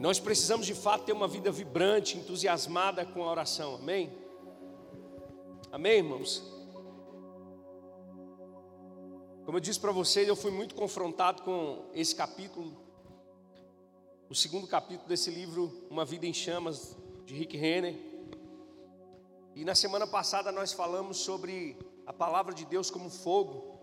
E 0.00 0.02
nós 0.02 0.18
precisamos 0.18 0.64
de 0.64 0.74
fato 0.74 1.04
ter 1.04 1.12
uma 1.12 1.28
vida 1.28 1.52
vibrante, 1.52 2.16
entusiasmada 2.16 3.04
com 3.04 3.22
a 3.22 3.30
oração, 3.30 3.74
amém? 3.74 4.10
Amém, 5.70 5.98
irmãos? 5.98 6.42
Como 9.44 9.58
eu 9.58 9.60
disse 9.60 9.78
para 9.78 9.92
vocês, 9.92 10.26
eu 10.26 10.34
fui 10.34 10.50
muito 10.50 10.74
confrontado 10.74 11.42
com 11.42 11.84
esse 11.92 12.14
capítulo, 12.16 12.74
o 14.30 14.34
segundo 14.34 14.66
capítulo 14.66 15.06
desse 15.06 15.30
livro, 15.30 15.70
Uma 15.90 16.06
Vida 16.06 16.26
em 16.26 16.32
Chamas, 16.32 16.96
de 17.26 17.34
Rick 17.34 17.58
Renner. 17.58 17.94
E 19.54 19.66
na 19.66 19.74
semana 19.74 20.06
passada 20.06 20.50
nós 20.50 20.72
falamos 20.72 21.18
sobre 21.18 21.76
a 22.06 22.12
palavra 22.14 22.54
de 22.54 22.64
Deus 22.64 22.90
como 22.90 23.10
fogo, 23.10 23.78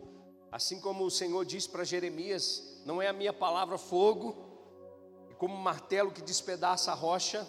assim 0.52 0.81
como 0.81 1.05
o 1.05 1.11
Senhor 1.11 1.45
disse 1.45 1.70
para 1.70 1.84
Jeremias: 1.84 2.81
Não 2.88 2.99
é 2.99 3.07
a 3.07 3.13
minha 3.13 3.31
palavra 3.31 3.77
fogo, 3.77 4.46
como 5.38 5.54
um 5.54 5.61
martelo 5.61 6.11
que 6.11 6.21
despedaça 6.21 6.91
a 6.91 6.95
rocha. 6.95 7.48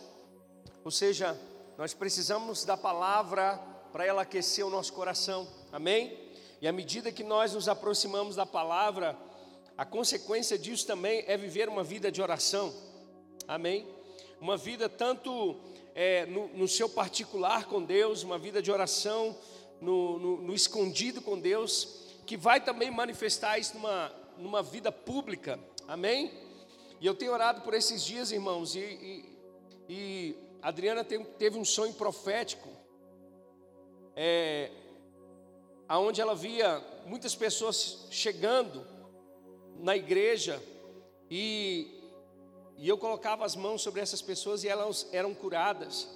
Ou 0.84 0.90
seja, 0.90 1.38
nós 1.76 1.94
precisamos 1.94 2.64
da 2.64 2.76
palavra 2.76 3.56
para 3.92 4.04
ela 4.04 4.22
aquecer 4.22 4.66
o 4.66 4.70
nosso 4.70 4.92
coração, 4.92 5.48
amém? 5.72 6.28
E 6.60 6.68
à 6.68 6.72
medida 6.72 7.12
que 7.12 7.22
nós 7.22 7.54
nos 7.54 7.68
aproximamos 7.68 8.36
da 8.36 8.44
palavra, 8.44 9.16
a 9.77 9.84
consequência 9.84 10.58
disso 10.58 10.86
também 10.86 11.24
é 11.27 11.36
viver 11.36 11.68
uma 11.68 11.84
vida 11.84 12.10
de 12.10 12.20
oração. 12.20 12.74
Amém? 13.46 13.86
Uma 14.41 14.56
vida 14.56 14.88
tanto 14.88 15.56
é, 15.94 16.27
no, 16.27 16.48
no, 16.48 16.68
seu 16.68 16.88
particular 16.88 17.66
com 17.66 17.82
Deus, 17.82 18.22
uma 18.22 18.38
vida 18.38 18.60
de 18.60 18.70
oração 18.70 19.36
no, 19.80 20.18
no, 20.18 20.36
no, 20.42 20.55
escondido 20.55 21.22
com 21.22 21.38
Deus, 21.38 22.06
que 22.27 22.36
vai 22.36 22.60
também 22.60 22.91
manifestar 22.91 23.58
isso 23.58 23.74
numa, 23.74 24.12
numa 24.36 24.62
vida 24.62 24.91
pública. 24.91 25.58
Amém? 25.86 26.47
E 27.00 27.06
eu 27.06 27.14
tenho 27.14 27.32
orado 27.32 27.60
por 27.60 27.74
esses 27.74 28.04
dias, 28.04 28.32
irmãos, 28.32 28.74
e, 28.74 28.80
e, 28.80 29.24
e 29.88 30.36
Adriana 30.60 31.04
teve 31.04 31.58
um 31.58 31.64
sonho 31.64 31.94
profético. 31.94 32.68
É, 34.16 34.70
aonde 35.88 36.20
ela 36.20 36.34
via 36.34 36.84
muitas 37.06 37.34
pessoas 37.34 38.06
chegando 38.10 38.84
na 39.78 39.96
igreja 39.96 40.60
e, 41.30 41.86
e 42.77 42.88
eu 42.88 42.98
colocava 42.98 43.44
as 43.44 43.55
mãos 43.55 43.80
sobre 43.80 44.00
essas 44.00 44.20
pessoas 44.20 44.64
e 44.64 44.68
elas 44.68 45.08
eram 45.12 45.34
curadas. 45.34 46.08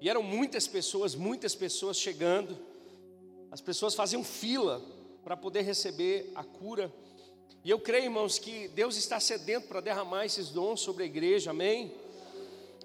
E 0.00 0.08
eram 0.08 0.22
muitas 0.22 0.66
pessoas, 0.68 1.14
muitas 1.14 1.54
pessoas 1.54 1.98
chegando. 1.98 2.56
As 3.50 3.60
pessoas 3.60 3.94
faziam 3.94 4.22
fila 4.22 4.80
para 5.24 5.36
poder 5.36 5.62
receber 5.62 6.30
a 6.34 6.44
cura. 6.44 6.92
E 7.64 7.70
eu 7.70 7.78
creio, 7.78 8.04
irmãos, 8.04 8.38
que 8.38 8.68
Deus 8.68 8.96
está 8.96 9.18
sedento 9.20 9.68
para 9.68 9.80
derramar 9.80 10.24
esses 10.24 10.48
dons 10.48 10.80
sobre 10.80 11.02
a 11.02 11.06
igreja, 11.06 11.50
amém? 11.50 11.92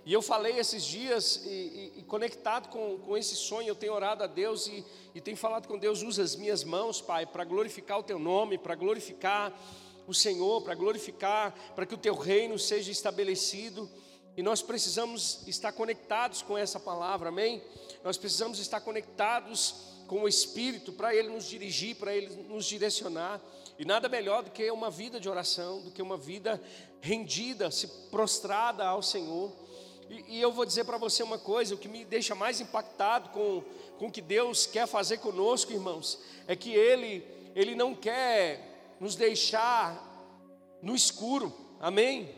E 0.05 0.11
eu 0.11 0.21
falei 0.21 0.59
esses 0.59 0.83
dias, 0.83 1.45
e, 1.45 1.49
e, 1.49 1.93
e, 1.99 2.03
conectado 2.03 2.67
com, 2.67 2.97
com 2.97 3.15
esse 3.15 3.35
sonho, 3.35 3.69
eu 3.69 3.75
tenho 3.75 3.93
orado 3.93 4.23
a 4.23 4.27
Deus 4.27 4.67
e, 4.67 4.83
e 5.15 5.21
tenho 5.21 5.37
falado 5.37 5.67
com 5.67 5.77
Deus: 5.77 6.01
usa 6.01 6.21
as 6.21 6.35
minhas 6.35 6.63
mãos, 6.63 6.99
Pai, 6.99 7.25
para 7.25 7.45
glorificar 7.45 7.99
o 7.99 8.03
Teu 8.03 8.19
nome, 8.19 8.57
para 8.57 8.75
glorificar 8.75 9.57
o 10.05 10.13
Senhor, 10.13 10.61
para 10.61 10.75
glorificar, 10.75 11.55
para 11.73 11.85
que 11.85 11.93
o 11.93 11.97
Teu 11.97 12.15
reino 12.15 12.59
seja 12.59 12.91
estabelecido. 12.91 13.89
E 14.35 14.43
nós 14.43 14.61
precisamos 14.61 15.47
estar 15.47 15.71
conectados 15.71 16.41
com 16.41 16.57
essa 16.57 16.79
palavra, 16.79 17.29
amém? 17.29 17.61
Nós 18.03 18.17
precisamos 18.17 18.59
estar 18.59 18.81
conectados 18.81 19.92
com 20.07 20.23
o 20.23 20.27
Espírito 20.27 20.91
para 20.91 21.15
Ele 21.15 21.29
nos 21.29 21.45
dirigir, 21.45 21.95
para 21.95 22.15
Ele 22.15 22.27
nos 22.47 22.65
direcionar. 22.65 23.41
E 23.77 23.85
nada 23.85 24.07
melhor 24.07 24.43
do 24.43 24.51
que 24.51 24.69
uma 24.69 24.89
vida 24.89 25.19
de 25.19 25.27
oração, 25.27 25.81
do 25.81 25.91
que 25.91 26.01
uma 26.01 26.17
vida 26.17 26.61
rendida, 27.01 27.71
se 27.71 27.87
prostrada 28.09 28.85
ao 28.85 29.01
Senhor. 29.01 29.51
E, 30.09 30.37
e 30.37 30.41
eu 30.41 30.51
vou 30.51 30.65
dizer 30.65 30.83
para 30.83 30.97
você 30.97 31.23
uma 31.23 31.39
coisa: 31.39 31.75
o 31.75 31.77
que 31.77 31.87
me 31.87 32.05
deixa 32.05 32.35
mais 32.35 32.61
impactado 32.61 33.29
com, 33.29 33.63
com 33.97 34.07
o 34.07 34.11
que 34.11 34.21
Deus 34.21 34.65
quer 34.65 34.87
fazer 34.87 35.17
conosco, 35.17 35.71
irmãos, 35.71 36.19
é 36.47 36.55
que 36.55 36.71
Ele, 36.71 37.25
Ele 37.55 37.75
não 37.75 37.95
quer 37.95 38.95
nos 38.99 39.15
deixar 39.15 40.11
no 40.81 40.95
escuro, 40.95 41.53
amém? 41.79 42.29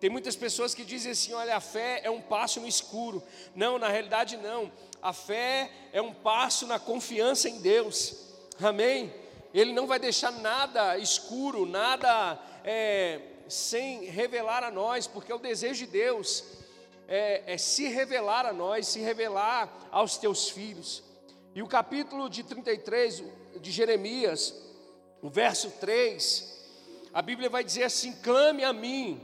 Tem 0.00 0.08
muitas 0.08 0.36
pessoas 0.36 0.74
que 0.74 0.84
dizem 0.84 1.12
assim: 1.12 1.32
olha, 1.32 1.56
a 1.56 1.60
fé 1.60 2.00
é 2.04 2.10
um 2.10 2.20
passo 2.20 2.60
no 2.60 2.68
escuro. 2.68 3.22
Não, 3.54 3.78
na 3.78 3.88
realidade, 3.88 4.36
não. 4.36 4.70
A 5.02 5.12
fé 5.12 5.70
é 5.92 6.02
um 6.02 6.12
passo 6.12 6.66
na 6.66 6.78
confiança 6.78 7.48
em 7.48 7.60
Deus, 7.60 8.16
amém? 8.60 9.12
Ele 9.54 9.72
não 9.72 9.86
vai 9.86 9.98
deixar 9.98 10.32
nada 10.32 10.98
escuro, 10.98 11.64
nada 11.64 12.38
é, 12.64 13.20
sem 13.48 14.04
revelar 14.04 14.64
a 14.64 14.70
nós, 14.70 15.06
porque 15.06 15.32
é 15.32 15.34
o 15.34 15.38
desejo 15.38 15.86
de 15.86 15.92
Deus 15.92 16.44
é, 17.08 17.54
é 17.54 17.58
se 17.58 17.88
revelar 17.88 18.44
a 18.44 18.52
nós, 18.52 18.86
se 18.86 19.00
revelar 19.00 19.88
aos 19.90 20.18
teus 20.18 20.50
filhos. 20.50 21.02
E 21.54 21.62
o 21.62 21.66
capítulo 21.66 22.28
de 22.28 22.42
33 22.44 23.24
de 23.60 23.70
Jeremias, 23.70 24.54
o 25.22 25.30
verso 25.30 25.70
3, 25.80 26.56
a 27.12 27.22
Bíblia 27.22 27.48
vai 27.48 27.64
dizer 27.64 27.84
assim: 27.84 28.12
clame 28.22 28.62
a 28.62 28.72
mim, 28.72 29.20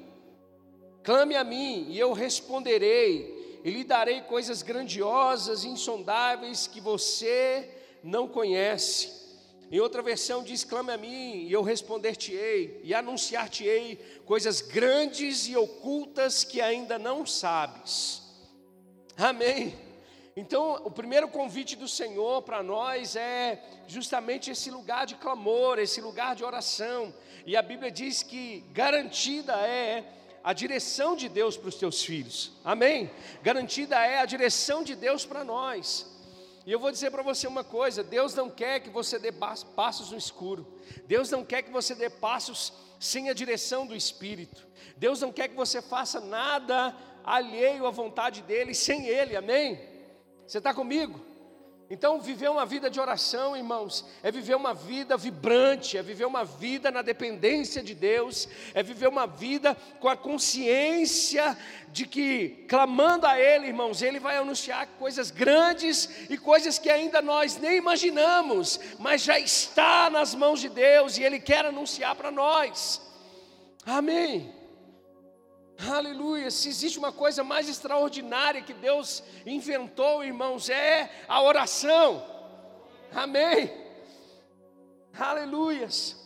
clame 1.03 1.37
a 1.37 1.45
mim, 1.45 1.87
e 1.91 1.99
eu 1.99 2.13
responderei, 2.15 3.34
e 3.65 3.71
lhe 3.71 3.83
darei 3.83 4.21
coisas 4.21 4.63
grandiosas 4.63 5.65
e 5.65 5.69
insondáveis 5.69 6.67
que 6.67 6.83
você 6.83 7.71
não 8.03 8.29
conhece. 8.29 9.25
Em 9.73 9.81
outra 9.81 10.03
versão 10.03 10.45
diz: 10.45 10.63
clame 10.63 10.93
a 10.93 10.99
mim, 10.99 11.47
e 11.47 11.53
eu 11.53 11.63
responder-te-ei, 11.63 12.83
e 12.85 12.95
anunciar-te-ei 12.95 13.97
coisas 14.27 14.61
grandes 14.61 15.49
e 15.49 15.57
ocultas 15.57 16.45
que 16.45 16.61
ainda 16.61 16.99
não 16.99 17.25
sabes. 17.25 18.23
Amém. 19.17 19.75
Então, 20.37 20.83
o 20.85 20.91
primeiro 20.91 21.29
convite 21.29 21.77
do 21.77 21.89
Senhor 21.89 22.43
para 22.43 22.63
nós 22.63 23.17
é 23.17 23.63
justamente 23.87 24.51
esse 24.51 24.71
lugar 24.71 25.07
de 25.07 25.15
clamor, 25.15 25.79
esse 25.79 26.01
lugar 26.01 26.35
de 26.35 26.45
oração. 26.45 27.15
E 27.47 27.57
a 27.57 27.63
Bíblia 27.63 27.91
diz 27.91 28.23
que 28.23 28.65
garantida 28.73 29.55
é 29.55 30.05
a 30.45 30.53
direção 30.53 31.17
de 31.17 31.27
Deus 31.27 31.57
para 31.57 31.71
os 31.71 31.77
teus 31.77 32.05
filhos. 32.05 32.53
Amém? 32.63 33.11
Garantida 33.43 33.97
é 33.97 34.19
a 34.19 34.27
direção 34.27 34.85
de 34.85 34.95
Deus 34.95 35.25
para 35.25 35.43
nós. 35.43 36.07
E 36.67 36.71
eu 36.71 36.79
vou 36.79 36.91
dizer 36.91 37.11
para 37.11 37.23
você 37.23 37.47
uma 37.47 37.65
coisa: 37.65 38.05
Deus 38.05 38.35
não 38.35 38.51
quer 38.51 38.81
que 38.81 38.91
você 38.91 39.19
dê 39.19 39.33
passos 39.33 40.11
no 40.11 40.19
escuro, 40.19 40.67
Deus 41.07 41.31
não 41.31 41.43
quer 41.43 41.63
que 41.63 41.71
você 41.71 41.95
dê 41.95 42.11
passos 42.11 42.75
sem 43.01 43.31
a 43.31 43.35
direção 43.35 43.87
do 43.87 43.97
Espírito, 43.97 44.67
Deus 44.99 45.23
não 45.23 45.33
quer 45.33 45.49
que 45.49 45.57
você 45.57 45.81
faça 45.81 46.21
nada 46.21 46.95
alheio 47.25 47.87
à 47.87 47.91
vontade 47.91 48.43
dEle, 48.43 48.75
sem 48.75 49.07
Ele, 49.07 49.35
amém? 49.35 49.81
Você 50.47 50.59
está 50.59 50.75
comigo? 50.75 51.25
Então, 51.91 52.19
viver 52.19 52.51
uma 52.51 52.65
vida 52.65 52.89
de 52.89 52.99
oração, 52.99 53.55
irmãos, 53.55 54.07
é 54.23 54.31
viver 54.31 54.57
uma 54.57 54.73
vida 54.73 55.19
vibrante, 55.19 55.99
é 55.99 56.03
viver 56.03 56.25
uma 56.25 56.43
vida 56.43 56.91
na 56.91 57.03
dependência 57.03 57.83
de 57.83 57.95
Deus, 57.95 58.49
é 58.73 58.83
viver 58.83 59.07
uma 59.07 59.27
vida 59.27 59.77
com 60.01 60.09
a 60.09 60.17
consciência 60.17 61.57
de 61.93 62.07
que, 62.07 62.65
clamando 62.69 63.27
a 63.27 63.39
Ele, 63.39 63.67
irmãos, 63.67 64.01
Ele 64.01 64.19
vai 64.19 64.39
anunciar 64.39 64.87
coisas 64.99 65.31
grandes 65.31 66.09
e 66.31 66.39
coisas 66.39 66.79
que 66.79 66.89
ainda 66.89 67.21
nós 67.21 67.59
nem 67.59 67.77
imaginamos, 67.77 68.81
mas 68.99 69.23
já 69.23 69.39
está 69.39 70.09
nas 70.09 70.35
mãos 70.35 70.61
de 70.61 70.71
Deus 70.71 71.19
e 71.19 71.23
Ele 71.23 71.39
quer 71.39 71.67
anunciar 71.67 72.15
para 72.15 72.31
nós. 72.31 73.01
Amém. 73.85 74.64
Aleluia. 75.79 76.51
Se 76.51 76.69
existe 76.69 76.99
uma 76.99 77.13
coisa 77.13 77.43
mais 77.43 77.69
extraordinária 77.69 78.63
que 78.63 78.73
Deus 78.73 79.23
inventou, 79.45 80.25
irmãos, 80.25 80.69
é 80.69 81.11
a 81.27 81.43
oração. 81.43 82.25
Amém. 83.13 83.71
Aleluias. 85.19 86.17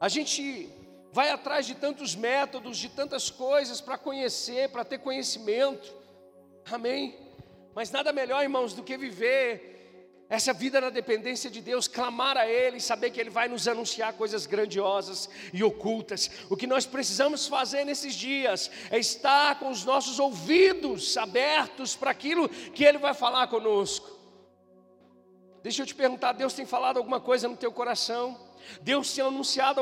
A 0.00 0.08
gente 0.08 0.70
vai 1.12 1.30
atrás 1.30 1.66
de 1.66 1.74
tantos 1.74 2.14
métodos, 2.14 2.78
de 2.78 2.88
tantas 2.88 3.30
coisas 3.30 3.80
para 3.80 3.98
conhecer, 3.98 4.68
para 4.70 4.84
ter 4.84 4.98
conhecimento. 4.98 5.92
Amém. 6.70 7.18
Mas 7.74 7.90
nada 7.90 8.12
melhor, 8.12 8.42
irmãos, 8.42 8.74
do 8.74 8.82
que 8.82 8.96
viver 8.96 9.77
essa 10.30 10.52
vida 10.52 10.78
na 10.78 10.90
dependência 10.90 11.50
de 11.50 11.62
Deus, 11.62 11.88
clamar 11.88 12.36
a 12.36 12.46
Ele, 12.46 12.80
saber 12.80 13.10
que 13.10 13.18
Ele 13.18 13.30
vai 13.30 13.48
nos 13.48 13.66
anunciar 13.66 14.12
coisas 14.12 14.44
grandiosas 14.44 15.28
e 15.54 15.64
ocultas. 15.64 16.30
O 16.50 16.56
que 16.56 16.66
nós 16.66 16.84
precisamos 16.84 17.46
fazer 17.46 17.84
nesses 17.84 18.14
dias 18.14 18.70
é 18.90 18.98
estar 18.98 19.58
com 19.58 19.70
os 19.70 19.84
nossos 19.84 20.18
ouvidos 20.18 21.16
abertos 21.16 21.96
para 21.96 22.10
aquilo 22.10 22.46
que 22.48 22.84
Ele 22.84 22.98
vai 22.98 23.14
falar 23.14 23.46
conosco. 23.46 24.18
Deixa 25.62 25.82
eu 25.82 25.86
te 25.86 25.94
perguntar: 25.94 26.32
Deus 26.32 26.52
tem 26.52 26.66
falado 26.66 26.98
alguma 26.98 27.20
coisa 27.20 27.48
no 27.48 27.56
teu 27.56 27.72
coração? 27.72 28.38
Deus 28.82 29.10
tem 29.14 29.24
anunciado 29.24 29.80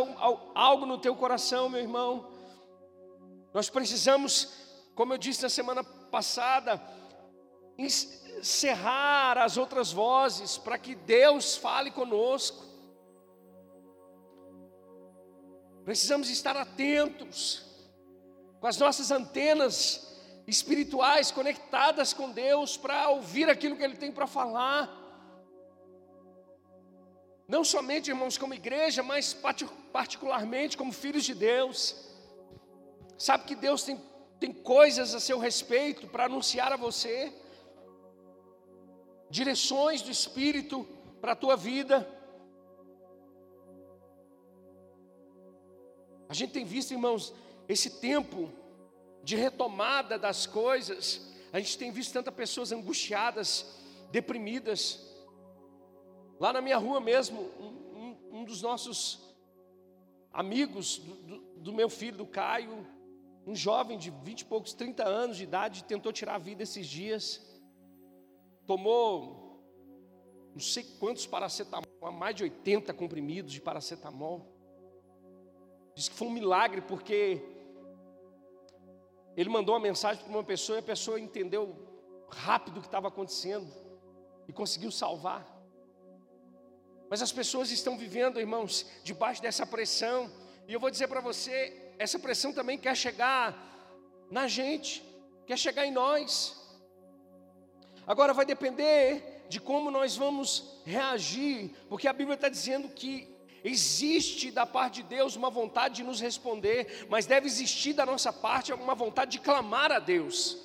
algo 0.54 0.86
no 0.86 0.98
teu 0.98 1.16
coração, 1.16 1.68
meu 1.68 1.80
irmão? 1.80 2.30
Nós 3.52 3.68
precisamos, 3.68 4.52
como 4.94 5.12
eu 5.12 5.18
disse 5.18 5.42
na 5.42 5.48
semana 5.48 5.82
passada, 5.82 6.80
cerrar 8.42 9.38
as 9.38 9.56
outras 9.56 9.92
vozes 9.92 10.58
para 10.58 10.78
que 10.78 10.94
Deus 10.94 11.56
fale 11.56 11.90
conosco. 11.90 12.64
Precisamos 15.84 16.28
estar 16.30 16.56
atentos. 16.56 17.64
com 18.60 18.66
as 18.66 18.78
nossas 18.78 19.10
antenas 19.10 20.16
espirituais 20.46 21.30
conectadas 21.30 22.12
com 22.12 22.30
Deus 22.30 22.76
para 22.76 23.08
ouvir 23.10 23.48
aquilo 23.50 23.76
que 23.76 23.84
Ele 23.84 23.96
tem 23.96 24.10
para 24.10 24.26
falar. 24.26 24.90
Não 27.46 27.62
somente, 27.62 28.10
irmãos, 28.10 28.36
como 28.36 28.54
igreja, 28.54 29.02
mas 29.02 29.36
particularmente 29.92 30.76
como 30.76 30.92
filhos 30.92 31.24
de 31.24 31.34
Deus. 31.34 31.76
Sabe 33.16 33.44
que 33.44 33.54
Deus 33.54 33.84
tem, 33.84 34.00
tem 34.40 34.52
coisas 34.52 35.14
a 35.14 35.20
seu 35.20 35.38
respeito 35.38 36.08
para 36.08 36.24
anunciar 36.24 36.72
a 36.72 36.76
você, 36.76 37.32
direções 39.30 40.02
do 40.02 40.10
Espírito 40.10 40.86
para 41.20 41.32
a 41.32 41.36
tua 41.36 41.56
vida. 41.56 42.08
A 46.28 46.34
gente 46.34 46.52
tem 46.52 46.64
visto, 46.64 46.92
irmãos, 46.92 47.32
esse 47.68 48.00
tempo 48.00 48.50
de 49.22 49.36
retomada 49.36 50.18
das 50.18 50.46
coisas, 50.46 51.32
a 51.52 51.58
gente 51.58 51.78
tem 51.78 51.90
visto 51.90 52.12
tantas 52.12 52.34
pessoas 52.34 52.72
angustiadas, 52.72 53.66
deprimidas. 54.10 55.04
Lá 56.38 56.52
na 56.52 56.60
minha 56.60 56.76
rua 56.76 57.00
mesmo, 57.00 57.40
um, 57.58 57.66
um, 57.98 58.38
um 58.38 58.44
dos 58.44 58.62
nossos 58.62 59.20
amigos 60.32 60.98
do, 60.98 61.14
do, 61.14 61.38
do, 61.56 61.72
meu 61.72 61.88
filho, 61.88 62.18
do 62.18 62.26
Caio, 62.26 62.86
um 63.46 63.54
jovem 63.54 63.96
de 63.96 64.10
vinte 64.10 64.42
e 64.42 64.44
poucos, 64.44 64.72
30 64.74 65.04
anos 65.04 65.36
de 65.36 65.44
idade, 65.44 65.84
tentou 65.84 66.12
tirar 66.12 66.34
a 66.34 66.38
vida 66.38 66.62
esses 66.62 66.86
dias, 66.86 67.40
tomou 68.66 69.46
não 70.56 70.60
sei 70.60 70.84
quantos 70.98 71.26
paracetamol, 71.26 71.84
mais 72.12 72.34
de 72.34 72.44
80 72.44 72.94
comprimidos 72.94 73.52
de 73.52 73.60
paracetamol. 73.60 74.46
Diz 75.94 76.08
que 76.08 76.14
foi 76.14 76.28
um 76.28 76.30
milagre 76.30 76.80
porque 76.80 77.42
ele 79.36 79.50
mandou 79.50 79.74
uma 79.74 79.80
mensagem 79.80 80.24
para 80.24 80.32
uma 80.32 80.42
pessoa 80.42 80.78
e 80.78 80.80
a 80.80 80.82
pessoa 80.82 81.20
entendeu 81.20 81.76
rápido 82.30 82.78
o 82.78 82.80
que 82.80 82.88
estava 82.88 83.08
acontecendo 83.08 83.70
e 84.48 84.52
conseguiu 84.52 84.90
salvar. 84.90 85.46
Mas 87.10 87.20
as 87.20 87.30
pessoas 87.30 87.70
estão 87.70 87.98
vivendo, 87.98 88.40
irmãos, 88.40 88.86
debaixo 89.04 89.42
dessa 89.42 89.66
pressão, 89.66 90.30
e 90.66 90.72
eu 90.72 90.80
vou 90.80 90.90
dizer 90.90 91.06
para 91.06 91.20
você: 91.20 91.92
essa 91.98 92.18
pressão 92.18 92.50
também 92.52 92.78
quer 92.78 92.96
chegar 92.96 93.54
na 94.30 94.48
gente, 94.48 95.04
quer 95.46 95.58
chegar 95.58 95.86
em 95.86 95.92
nós. 95.92 96.65
Agora 98.06 98.32
vai 98.32 98.46
depender 98.46 99.44
de 99.48 99.60
como 99.60 99.90
nós 99.90 100.16
vamos 100.16 100.80
reagir, 100.84 101.74
porque 101.88 102.08
a 102.08 102.12
Bíblia 102.12 102.34
está 102.34 102.48
dizendo 102.48 102.88
que 102.88 103.36
Existe 103.68 104.52
da 104.52 104.64
parte 104.64 105.02
de 105.02 105.08
Deus 105.08 105.34
uma 105.34 105.50
vontade 105.50 105.96
de 105.96 106.04
nos 106.04 106.20
responder, 106.20 107.04
mas 107.08 107.26
deve 107.26 107.48
existir 107.48 107.94
da 107.94 108.06
nossa 108.06 108.32
parte 108.32 108.72
uma 108.72 108.94
vontade 108.94 109.32
de 109.32 109.40
clamar 109.40 109.90
a 109.90 109.98
Deus. 109.98 110.56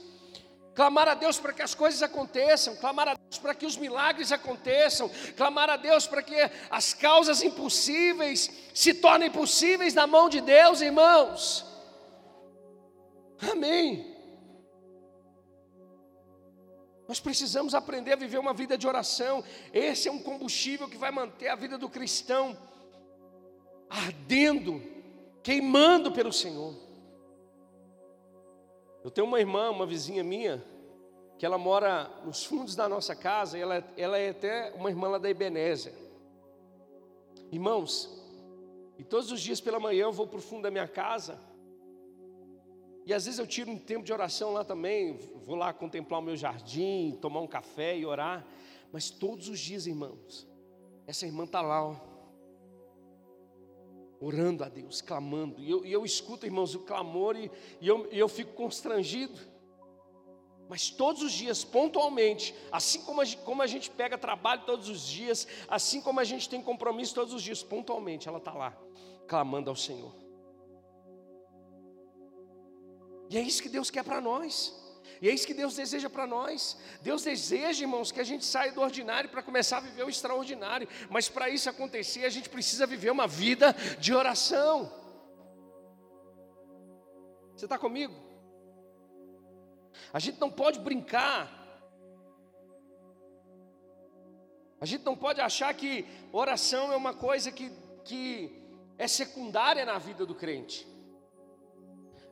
Clamar 0.75 1.07
a 1.07 1.15
Deus 1.15 1.39
para 1.39 1.51
que 1.51 1.63
as 1.63 1.73
coisas 1.73 2.03
aconteçam, 2.03 2.75
clamar 2.75 3.07
a 3.07 3.15
Deus 3.15 3.39
para 3.39 3.55
que 3.55 3.65
os 3.65 3.75
milagres 3.75 4.31
aconteçam, 4.31 5.09
clamar 5.35 5.67
a 5.67 5.77
Deus 5.77 6.05
para 6.05 6.21
que 6.21 6.35
as 6.69 6.93
causas 6.93 7.41
impossíveis 7.41 8.51
se 8.71 8.93
tornem 8.93 9.31
possíveis 9.31 9.95
na 9.95 10.05
mão 10.05 10.29
de 10.29 10.39
Deus, 10.39 10.79
irmãos. 10.79 11.65
Amém. 13.51 14.10
Nós 17.11 17.19
precisamos 17.19 17.75
aprender 17.75 18.13
a 18.13 18.15
viver 18.15 18.37
uma 18.37 18.53
vida 18.53 18.77
de 18.77 18.87
oração. 18.87 19.43
Esse 19.73 20.07
é 20.07 20.11
um 20.13 20.23
combustível 20.23 20.87
que 20.87 20.95
vai 20.95 21.11
manter 21.11 21.49
a 21.49 21.55
vida 21.55 21.77
do 21.77 21.89
cristão 21.89 22.57
ardendo, 23.89 24.81
queimando 25.43 26.13
pelo 26.13 26.31
Senhor. 26.31 26.73
Eu 29.03 29.11
tenho 29.11 29.27
uma 29.27 29.41
irmã, 29.41 29.71
uma 29.71 29.85
vizinha 29.85 30.23
minha, 30.23 30.63
que 31.37 31.45
ela 31.45 31.57
mora 31.57 32.09
nos 32.23 32.45
fundos 32.45 32.77
da 32.77 32.87
nossa 32.87 33.13
casa, 33.13 33.57
e 33.57 33.61
ela, 33.61 33.83
ela 33.97 34.17
é 34.17 34.29
até 34.29 34.71
uma 34.77 34.89
irmã 34.89 35.09
lá 35.09 35.17
da 35.17 35.29
Ebenezer. 35.29 35.93
Irmãos, 37.51 38.09
e 38.97 39.03
todos 39.03 39.33
os 39.33 39.41
dias 39.41 39.59
pela 39.59 39.81
manhã 39.81 40.03
eu 40.03 40.13
vou 40.13 40.27
para 40.27 40.39
o 40.39 40.41
fundo 40.41 40.61
da 40.61 40.71
minha 40.71 40.87
casa, 40.87 41.37
e 43.05 43.13
às 43.13 43.25
vezes 43.25 43.39
eu 43.39 43.47
tiro 43.47 43.71
um 43.71 43.77
tempo 43.77 44.05
de 44.05 44.13
oração 44.13 44.53
lá 44.53 44.63
também, 44.63 45.17
vou 45.43 45.55
lá 45.55 45.73
contemplar 45.73 46.19
o 46.19 46.23
meu 46.23 46.35
jardim, 46.35 47.17
tomar 47.21 47.41
um 47.41 47.47
café 47.47 47.97
e 47.97 48.05
orar, 48.05 48.45
mas 48.91 49.09
todos 49.09 49.49
os 49.49 49.59
dias, 49.59 49.87
irmãos, 49.87 50.47
essa 51.07 51.25
irmã 51.25 51.45
está 51.45 51.61
lá, 51.61 51.83
ó, 51.83 51.95
orando 54.19 54.63
a 54.63 54.69
Deus, 54.69 55.01
clamando. 55.01 55.59
E 55.59 55.69
eu, 55.69 55.83
e 55.83 55.91
eu 55.91 56.05
escuto, 56.05 56.45
irmãos, 56.45 56.75
o 56.75 56.81
clamor 56.81 57.35
e, 57.35 57.49
e, 57.81 57.87
eu, 57.87 58.07
e 58.11 58.19
eu 58.19 58.29
fico 58.29 58.53
constrangido. 58.53 59.33
Mas 60.69 60.89
todos 60.89 61.23
os 61.23 61.33
dias, 61.33 61.65
pontualmente, 61.65 62.55
assim 62.71 63.01
como 63.01 63.19
a, 63.19 63.25
como 63.43 63.61
a 63.61 63.67
gente 63.67 63.89
pega 63.89 64.17
trabalho 64.17 64.61
todos 64.65 64.87
os 64.87 65.05
dias, 65.05 65.47
assim 65.67 65.99
como 65.99 66.19
a 66.19 66.23
gente 66.23 66.47
tem 66.47 66.61
compromisso 66.61 67.15
todos 67.15 67.33
os 67.33 67.41
dias, 67.41 67.63
pontualmente, 67.63 68.29
ela 68.29 68.37
está 68.37 68.53
lá, 68.53 68.77
clamando 69.27 69.69
ao 69.69 69.75
Senhor. 69.75 70.20
E 73.31 73.37
é 73.37 73.41
isso 73.41 73.63
que 73.63 73.69
Deus 73.69 73.89
quer 73.89 74.03
para 74.03 74.19
nós. 74.19 74.75
E 75.21 75.29
é 75.29 75.33
isso 75.33 75.47
que 75.47 75.53
Deus 75.53 75.73
deseja 75.73 76.09
para 76.09 76.27
nós. 76.27 76.77
Deus 77.01 77.23
deseja, 77.23 77.83
irmãos, 77.85 78.11
que 78.11 78.19
a 78.19 78.25
gente 78.25 78.43
saia 78.43 78.73
do 78.73 78.81
ordinário 78.81 79.29
para 79.29 79.41
começar 79.41 79.77
a 79.77 79.79
viver 79.79 80.03
o 80.03 80.09
extraordinário. 80.09 80.85
Mas 81.09 81.29
para 81.29 81.49
isso 81.49 81.69
acontecer, 81.69 82.25
a 82.25 82.29
gente 82.29 82.49
precisa 82.49 82.85
viver 82.85 83.09
uma 83.09 83.27
vida 83.27 83.73
de 83.99 84.13
oração. 84.13 84.91
Você 87.55 87.65
está 87.67 87.77
comigo? 87.77 88.13
A 90.11 90.19
gente 90.19 90.37
não 90.37 90.51
pode 90.51 90.79
brincar. 90.79 91.49
A 94.81 94.85
gente 94.85 95.05
não 95.05 95.15
pode 95.15 95.39
achar 95.39 95.73
que 95.73 96.05
oração 96.33 96.91
é 96.91 96.97
uma 96.97 97.13
coisa 97.13 97.49
que, 97.49 97.71
que 98.03 98.61
é 98.97 99.07
secundária 99.07 99.85
na 99.85 99.97
vida 99.97 100.25
do 100.25 100.35
crente. 100.35 100.90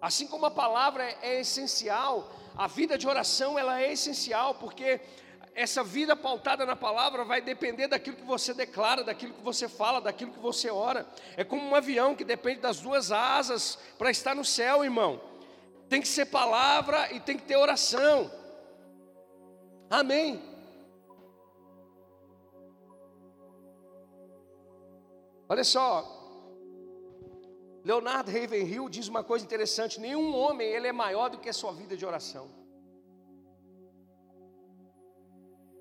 Assim 0.01 0.28
como 0.28 0.46
a 0.46 0.51
palavra 0.51 1.04
é, 1.22 1.42
essencial, 1.42 2.31
a 2.56 2.68
vida 2.68 2.98
de 2.98 3.07
oração 3.07 3.60
ela 3.60 3.81
é 3.81 3.92
essencial, 3.92 4.56
porque 4.56 5.01
essa 5.54 5.84
vida 5.84 6.16
pautada 6.16 6.66
na 6.66 6.75
palavra 6.75 7.25
vai 7.25 7.42
depender 7.42 7.88
daquilo 7.88 8.16
que 8.16 8.24
você 8.24 8.54
declara, 8.54 9.04
daquilo 9.04 9.34
que 9.34 9.44
você 9.44 9.68
fala, 9.68 10.00
daquilo 10.00 10.31
que 10.31 10.40
você 10.40 10.69
ora. 10.69 11.06
É 11.36 11.44
como 11.44 11.62
um 11.62 11.75
avião 11.75 12.16
que 12.16 12.24
depende 12.24 12.62
das 12.62 12.80
duas 12.80 13.12
asas 13.12 13.78
para 13.98 14.10
estar 14.10 14.34
no 14.34 14.46
céu, 14.46 14.84
irmão. 14.84 15.19
Tem 15.90 16.00
que 16.00 16.07
ser 16.07 16.28
palavra 16.28 17.12
e 17.12 17.20
tem 17.20 17.36
que 17.36 17.44
ter 17.44 17.58
oração. 17.58 18.32
Amém. 19.89 20.41
Olha 25.50 25.63
só, 25.63 26.18
Leonardo 27.83 28.31
Ravenhill 28.31 28.89
diz 28.89 29.07
uma 29.07 29.24
coisa 29.24 29.45
interessante: 29.45 30.00
nenhum 30.00 30.36
homem 30.36 30.67
ele 30.67 30.88
é 30.88 30.91
maior 30.91 31.29
do 31.29 31.38
que 31.38 31.50
a 31.50 31.53
sua 31.53 31.71
vida 31.71 31.95
de 31.95 32.05
oração. 32.05 32.50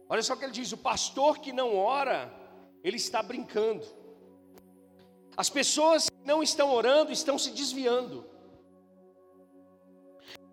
Olha 0.09 0.23
só 0.23 0.35
o 0.35 0.37
que 0.37 0.45
ele 0.45 0.53
diz: 0.53 0.73
o 0.73 0.79
pastor 0.79 1.39
que 1.39 1.53
não 1.53 1.77
ora, 1.77 2.33
ele 2.83 2.97
está 2.97 3.23
brincando. 3.23 3.87
As 5.37 5.51
pessoas 5.51 6.09
que 6.11 6.27
não 6.27 6.43
estão 6.43 6.73
orando 6.73 7.13
estão 7.13 7.39
se 7.39 7.51
desviando. 7.51 8.25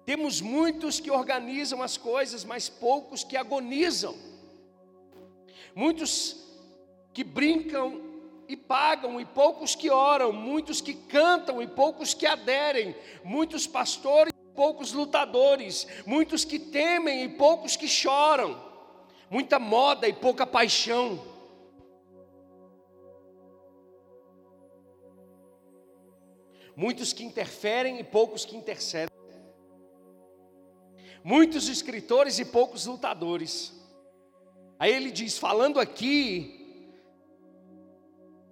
Temos 0.06 0.40
muitos 0.40 1.00
que 1.00 1.10
organizam 1.10 1.82
as 1.82 1.98
coisas, 1.98 2.44
mas 2.44 2.70
poucos 2.70 3.24
que 3.24 3.36
agonizam. 3.36 4.16
Muitos 5.74 6.46
que 7.12 7.24
brincam 7.24 8.05
e 8.48 8.56
pagam, 8.56 9.20
e 9.20 9.26
poucos 9.26 9.76
que 9.76 9.90
oram, 9.90 10.32
muitos 10.32 10.82
que 10.82 10.94
cantam 10.94 11.62
e 11.62 11.68
poucos 11.68 12.14
que 12.14 12.26
aderem, 12.26 12.96
muitos 13.24 13.66
pastores 13.68 14.34
e 14.34 14.56
poucos 14.56 14.94
lutadores, 14.94 15.88
muitos 16.06 16.46
que 16.46 16.60
temem 16.60 17.24
e 17.24 17.30
poucos 17.30 17.76
que 17.76 17.88
choram, 17.88 18.62
muita 19.30 19.60
moda 19.60 20.08
e 20.08 20.14
pouca 20.14 20.46
paixão. 20.46 21.34
Muitos 26.76 27.14
que 27.14 27.24
interferem 27.24 28.00
e 28.00 28.04
poucos 28.04 28.44
que 28.44 28.56
intercedem. 28.58 29.16
Muitos 31.24 31.70
escritores 31.70 32.38
e 32.38 32.46
poucos 32.46 32.86
lutadores. 32.86 33.74
Aí 34.78 34.94
ele 34.94 35.10
diz: 35.10 35.38
falando 35.38 35.80
aqui 35.80 36.55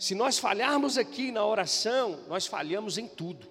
se 0.03 0.13
nós 0.22 0.38
falharmos 0.45 0.98
aqui 0.98 1.31
na 1.31 1.45
oração, 1.45 2.03
nós 2.27 2.45
falhamos 2.45 2.98
em 2.98 3.07
tudo. 3.07 3.48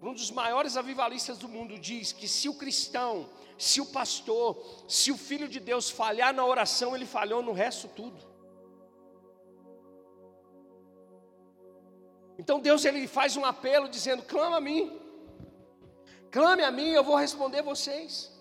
Um 0.00 0.14
dos 0.14 0.30
maiores 0.30 0.76
avivalistas 0.76 1.36
do 1.38 1.48
mundo 1.48 1.78
diz 1.78 2.12
que 2.12 2.26
se 2.26 2.48
o 2.48 2.54
cristão, 2.54 3.28
se 3.58 3.80
o 3.80 3.86
pastor, 3.86 4.48
se 4.88 5.10
o 5.10 5.16
filho 5.16 5.48
de 5.48 5.60
Deus 5.60 5.90
falhar 5.90 6.32
na 6.32 6.44
oração, 6.44 6.94
ele 6.96 7.06
falhou 7.06 7.42
no 7.42 7.52
resto 7.52 7.88
tudo. 7.88 8.18
Então 12.38 12.58
Deus 12.60 12.84
ele 12.84 13.06
faz 13.06 13.36
um 13.36 13.44
apelo 13.44 13.88
dizendo: 13.88 14.22
clama 14.22 14.56
a 14.56 14.60
mim, 14.60 14.82
Clame 16.36 16.64
a 16.64 16.70
mim, 16.72 16.90
eu 16.90 17.04
vou 17.04 17.14
responder 17.14 17.62
vocês. 17.62 18.32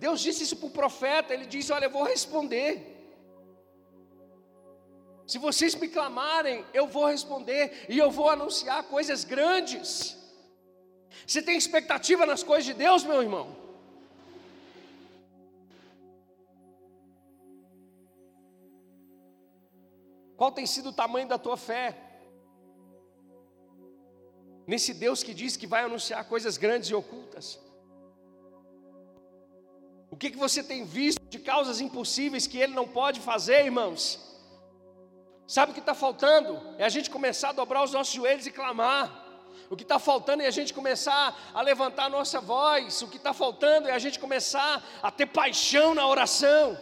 Deus 0.00 0.20
disse 0.20 0.42
isso 0.42 0.56
para 0.56 0.66
o 0.66 0.70
profeta, 0.70 1.32
ele 1.32 1.46
disse: 1.46 1.72
Olha, 1.72 1.84
eu 1.84 1.90
vou 1.90 2.02
responder. 2.02 2.95
Se 5.26 5.38
vocês 5.38 5.74
me 5.74 5.88
clamarem, 5.88 6.64
eu 6.72 6.86
vou 6.86 7.06
responder 7.06 7.86
e 7.88 7.98
eu 7.98 8.10
vou 8.10 8.30
anunciar 8.30 8.84
coisas 8.84 9.24
grandes. 9.24 10.16
Você 11.26 11.42
tem 11.42 11.56
expectativa 11.56 12.24
nas 12.24 12.42
coisas 12.44 12.64
de 12.64 12.74
Deus, 12.74 13.02
meu 13.02 13.20
irmão? 13.20 13.56
Qual 20.36 20.52
tem 20.52 20.66
sido 20.66 20.90
o 20.90 20.92
tamanho 20.92 21.26
da 21.26 21.38
tua 21.38 21.56
fé? 21.56 21.96
Nesse 24.66 24.92
Deus 24.94 25.22
que 25.22 25.34
diz 25.34 25.56
que 25.56 25.66
vai 25.66 25.82
anunciar 25.84 26.28
coisas 26.28 26.56
grandes 26.56 26.90
e 26.90 26.94
ocultas. 26.94 27.58
O 30.10 30.16
que, 30.16 30.30
que 30.30 30.36
você 30.36 30.62
tem 30.62 30.84
visto 30.84 31.20
de 31.28 31.38
causas 31.38 31.80
impossíveis 31.80 32.46
que 32.46 32.58
Ele 32.58 32.74
não 32.74 32.86
pode 32.86 33.20
fazer, 33.20 33.64
irmãos? 33.64 34.25
Sabe 35.46 35.70
o 35.70 35.74
que 35.74 35.80
está 35.80 35.94
faltando? 35.94 36.60
É 36.76 36.84
a 36.84 36.88
gente 36.88 37.08
começar 37.08 37.50
a 37.50 37.52
dobrar 37.52 37.84
os 37.84 37.92
nossos 37.92 38.12
joelhos 38.12 38.46
e 38.46 38.50
clamar. 38.50 39.24
O 39.70 39.76
que 39.76 39.84
está 39.84 39.98
faltando 39.98 40.42
é 40.42 40.46
a 40.46 40.50
gente 40.50 40.74
começar 40.74 41.38
a 41.54 41.62
levantar 41.62 42.06
a 42.06 42.08
nossa 42.08 42.40
voz. 42.40 43.00
O 43.02 43.08
que 43.08 43.16
está 43.16 43.32
faltando 43.32 43.88
é 43.88 43.92
a 43.92 43.98
gente 43.98 44.18
começar 44.18 44.84
a 45.02 45.10
ter 45.10 45.26
paixão 45.26 45.94
na 45.94 46.06
oração. 46.06 46.76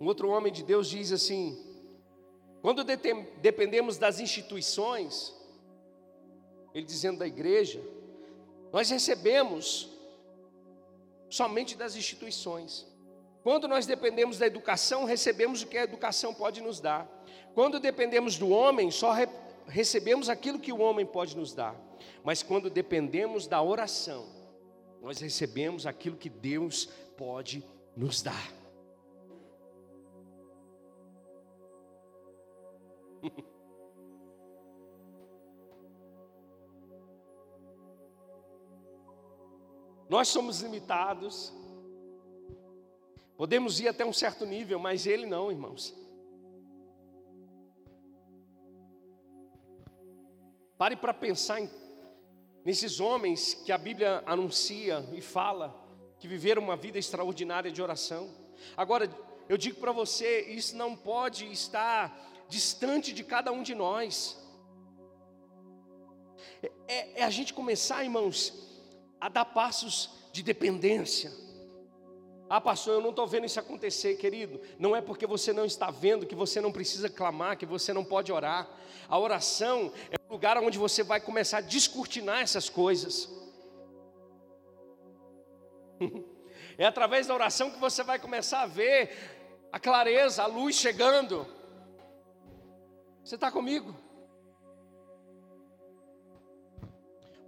Um 0.00 0.06
outro 0.06 0.28
homem 0.30 0.52
de 0.52 0.62
Deus 0.62 0.88
diz 0.88 1.12
assim: 1.12 1.64
quando 2.60 2.84
dependemos 2.84 3.98
das 3.98 4.20
instituições, 4.20 5.37
ele 6.78 6.86
dizendo 6.86 7.18
da 7.18 7.26
igreja, 7.26 7.80
nós 8.72 8.88
recebemos 8.90 9.90
somente 11.28 11.76
das 11.76 11.96
instituições. 11.96 12.86
Quando 13.42 13.68
nós 13.68 13.86
dependemos 13.86 14.38
da 14.38 14.46
educação, 14.46 15.04
recebemos 15.04 15.62
o 15.62 15.66
que 15.66 15.78
a 15.78 15.84
educação 15.84 16.34
pode 16.34 16.60
nos 16.60 16.80
dar. 16.80 17.08
Quando 17.54 17.80
dependemos 17.80 18.36
do 18.36 18.50
homem, 18.50 18.90
só 18.90 19.12
re 19.12 19.28
recebemos 19.66 20.30
aquilo 20.30 20.58
que 20.58 20.72
o 20.72 20.78
homem 20.80 21.04
pode 21.04 21.36
nos 21.36 21.52
dar. 21.52 21.76
Mas 22.24 22.42
quando 22.42 22.70
dependemos 22.70 23.46
da 23.46 23.62
oração, 23.62 24.26
nós 25.02 25.20
recebemos 25.20 25.84
aquilo 25.84 26.16
que 26.16 26.30
Deus 26.30 26.88
pode 27.16 27.62
nos 27.94 28.22
dar. 28.22 28.57
Nós 40.08 40.28
somos 40.28 40.60
limitados, 40.60 41.52
podemos 43.36 43.78
ir 43.78 43.88
até 43.88 44.06
um 44.06 44.12
certo 44.12 44.46
nível, 44.46 44.78
mas 44.78 45.06
Ele 45.06 45.26
não, 45.26 45.50
irmãos. 45.50 45.94
Pare 50.78 50.96
para 50.96 51.12
pensar 51.12 51.60
em, 51.60 51.68
nesses 52.64 53.00
homens 53.00 53.52
que 53.52 53.70
a 53.70 53.76
Bíblia 53.76 54.22
anuncia 54.24 55.06
e 55.12 55.20
fala 55.20 55.74
que 56.18 56.26
viveram 56.26 56.62
uma 56.62 56.76
vida 56.76 56.98
extraordinária 56.98 57.70
de 57.70 57.82
oração. 57.82 58.30
Agora, 58.76 59.10
eu 59.48 59.58
digo 59.58 59.78
para 59.78 59.92
você, 59.92 60.42
isso 60.42 60.76
não 60.76 60.96
pode 60.96 61.50
estar 61.52 62.46
distante 62.48 63.12
de 63.12 63.24
cada 63.24 63.52
um 63.52 63.62
de 63.62 63.74
nós. 63.74 64.38
É, 66.86 67.20
é, 67.20 67.24
a 67.24 67.30
gente 67.30 67.52
começar, 67.52 68.02
irmãos, 68.02 68.67
a 69.20 69.28
dar 69.28 69.44
passos 69.44 70.10
de 70.32 70.42
dependência. 70.42 71.32
Ah, 72.50 72.60
pastor, 72.60 72.94
eu 72.94 73.00
não 73.02 73.10
estou 73.10 73.26
vendo 73.26 73.44
isso 73.44 73.60
acontecer, 73.60 74.16
querido. 74.16 74.60
Não 74.78 74.96
é 74.96 75.02
porque 75.02 75.26
você 75.26 75.52
não 75.52 75.66
está 75.66 75.90
vendo 75.90 76.26
que 76.26 76.34
você 76.34 76.60
não 76.60 76.72
precisa 76.72 77.10
clamar, 77.10 77.58
que 77.58 77.66
você 77.66 77.92
não 77.92 78.02
pode 78.02 78.32
orar. 78.32 78.66
A 79.06 79.18
oração 79.18 79.92
é 80.10 80.16
o 80.28 80.32
lugar 80.32 80.56
onde 80.56 80.78
você 80.78 81.02
vai 81.02 81.20
começar 81.20 81.58
a 81.58 81.62
descortinar 81.62 82.40
essas 82.40 82.68
coisas. 82.68 83.28
É 86.80 86.86
através 86.86 87.26
da 87.26 87.34
oração 87.34 87.72
que 87.72 87.80
você 87.80 88.04
vai 88.04 88.20
começar 88.20 88.62
a 88.62 88.66
ver 88.66 89.10
a 89.72 89.80
clareza, 89.80 90.44
a 90.44 90.46
luz 90.46 90.76
chegando. 90.76 91.44
Você 93.24 93.34
está 93.34 93.50
comigo? 93.50 93.96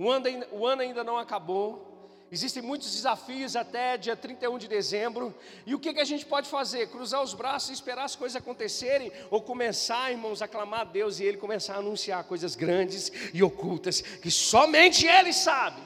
O 0.00 0.10
ano, 0.10 0.80
ainda, 0.80 1.04
não 1.04 1.18
acabou. 1.18 1.86
Existem 2.32 2.62
muitos 2.62 2.90
desafios 2.94 3.54
até 3.54 3.98
dia 3.98 4.16
31 4.16 4.56
de 4.56 4.66
dezembro. 4.66 5.34
E 5.66 5.74
o 5.74 5.78
que, 5.78 5.92
que 5.92 6.00
a 6.00 6.06
gente 6.06 6.24
pode 6.24 6.48
fazer? 6.48 6.86
Cruzar 6.88 7.22
os 7.22 7.34
braços 7.34 7.68
e 7.68 7.72
esperar 7.74 8.04
as 8.04 8.16
coisas 8.16 8.34
acontecerem? 8.34 9.12
Ou 9.30 9.42
começar, 9.42 10.10
irmãos, 10.10 10.40
a 10.40 10.48
clamar 10.48 10.80
a 10.80 10.84
Deus 10.84 11.20
e 11.20 11.24
Ele 11.24 11.36
começar 11.36 11.74
a 11.74 11.78
anunciar 11.80 12.24
coisas 12.24 12.56
grandes 12.56 13.12
e 13.34 13.42
ocultas 13.42 14.00
que 14.00 14.30
somente 14.30 15.06
Ele 15.06 15.34
sabe? 15.34 15.82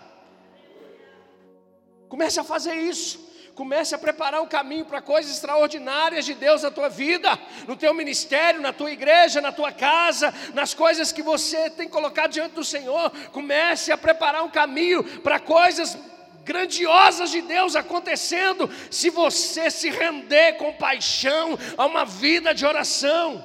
Comece 2.08 2.38
a 2.38 2.44
fazer 2.44 2.74
isso. 2.74 3.33
Comece 3.54 3.94
a 3.94 3.98
preparar 3.98 4.42
um 4.42 4.46
caminho 4.46 4.84
para 4.84 5.00
coisas 5.00 5.32
extraordinárias 5.32 6.24
de 6.24 6.34
Deus 6.34 6.62
na 6.62 6.70
tua 6.70 6.88
vida, 6.88 7.38
no 7.68 7.76
teu 7.76 7.94
ministério, 7.94 8.60
na 8.60 8.72
tua 8.72 8.90
igreja, 8.90 9.40
na 9.40 9.52
tua 9.52 9.70
casa, 9.70 10.34
nas 10.52 10.74
coisas 10.74 11.12
que 11.12 11.22
você 11.22 11.70
tem 11.70 11.88
colocado 11.88 12.32
diante 12.32 12.54
do 12.54 12.64
Senhor. 12.64 13.10
Comece 13.30 13.92
a 13.92 13.96
preparar 13.96 14.42
um 14.42 14.50
caminho 14.50 15.04
para 15.20 15.38
coisas 15.38 15.96
grandiosas 16.44 17.30
de 17.30 17.40
Deus 17.42 17.74
acontecendo, 17.74 18.68
se 18.90 19.08
você 19.08 19.70
se 19.70 19.88
render 19.88 20.54
com 20.54 20.72
paixão 20.74 21.58
a 21.76 21.86
uma 21.86 22.04
vida 22.04 22.52
de 22.52 22.66
oração. 22.66 23.42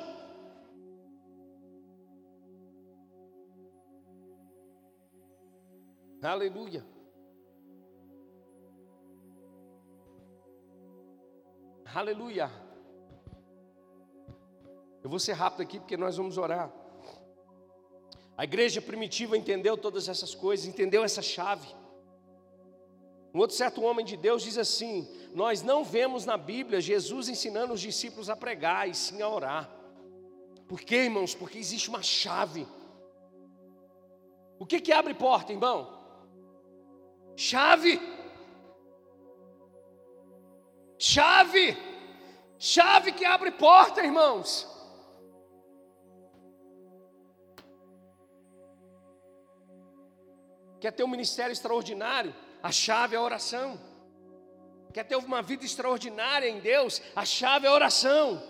Aleluia. 6.21 6.98
Aleluia. 11.93 12.51
Eu 15.03 15.09
vou 15.09 15.19
ser 15.19 15.33
rápido 15.33 15.61
aqui 15.61 15.79
porque 15.79 15.97
nós 15.97 16.17
vamos 16.17 16.37
orar. 16.37 16.71
A 18.37 18.43
igreja 18.43 18.81
primitiva 18.81 19.37
entendeu 19.37 19.75
todas 19.75 20.07
essas 20.07 20.35
coisas, 20.35 20.65
entendeu 20.65 21.03
essa 21.03 21.21
chave. 21.21 21.67
Um 23.33 23.39
outro 23.39 23.55
certo 23.55 23.81
homem 23.81 24.05
de 24.05 24.15
Deus 24.15 24.43
diz 24.43 24.57
assim: 24.57 25.07
Nós 25.33 25.61
não 25.61 25.83
vemos 25.83 26.25
na 26.25 26.37
Bíblia 26.37 26.79
Jesus 26.79 27.27
ensinando 27.27 27.73
os 27.73 27.81
discípulos 27.81 28.29
a 28.29 28.35
pregar 28.35 28.87
e 28.87 28.93
sim 28.93 29.21
a 29.21 29.29
orar. 29.29 29.69
Por 30.67 30.81
quê, 30.81 31.05
irmãos? 31.05 31.33
Porque 31.33 31.57
existe 31.57 31.89
uma 31.89 32.03
chave. 32.03 32.67
O 34.59 34.65
que 34.65 34.79
que 34.79 34.91
abre 34.91 35.13
porta, 35.13 35.51
irmão? 35.51 35.97
Chave. 37.35 37.99
Chave, 40.99 41.77
chave 42.57 43.13
que 43.13 43.23
abre 43.23 43.51
porta, 43.51 44.03
irmãos. 44.03 44.67
Quer 50.81 50.91
ter 50.91 51.05
um 51.05 51.07
ministério 51.07 51.53
extraordinário? 51.53 52.35
A 52.61 52.69
chave 52.69 53.15
é 53.15 53.17
a 53.17 53.21
oração. 53.21 53.79
Quer 54.93 55.05
ter 55.05 55.15
uma 55.15 55.41
vida 55.41 55.63
extraordinária 55.63 56.49
em 56.49 56.59
Deus? 56.59 57.01
A 57.15 57.23
chave 57.23 57.65
é 57.65 57.69
a 57.69 57.73
oração. 57.73 58.43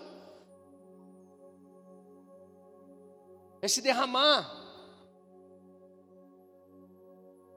É 3.62 3.68
se 3.68 3.80
derramar. 3.80 4.50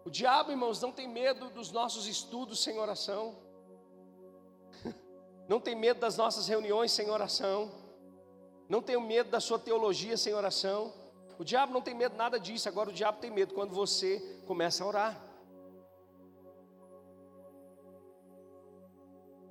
O 0.06 0.12
diabo, 0.12 0.52
irmãos, 0.52 0.80
não 0.80 0.92
tem 0.92 1.08
medo 1.08 1.50
dos 1.50 1.72
nossos 1.72 2.06
estudos 2.06 2.62
sem 2.62 2.78
oração 2.78 3.43
não 5.54 5.60
tem 5.60 5.76
medo 5.76 6.00
das 6.00 6.18
nossas 6.18 6.48
reuniões 6.48 6.92
sem 6.92 7.12
oração, 7.12 7.72
não 8.68 8.82
tem 8.82 9.00
medo 9.00 9.30
da 9.30 9.40
sua 9.40 9.60
teologia 9.60 10.18
sem 10.18 10.34
oração. 10.34 10.92
O 11.38 11.44
diabo 11.44 11.72
não 11.72 11.80
tem 11.80 11.94
medo 11.94 12.16
nada 12.16 12.40
disso, 12.40 12.68
agora 12.68 12.90
o 12.90 12.94
diabo 12.94 13.20
tem 13.20 13.30
medo 13.30 13.54
quando 13.54 13.72
você 13.72 14.20
começa 14.48 14.84
a 14.84 14.88
orar. 14.88 15.24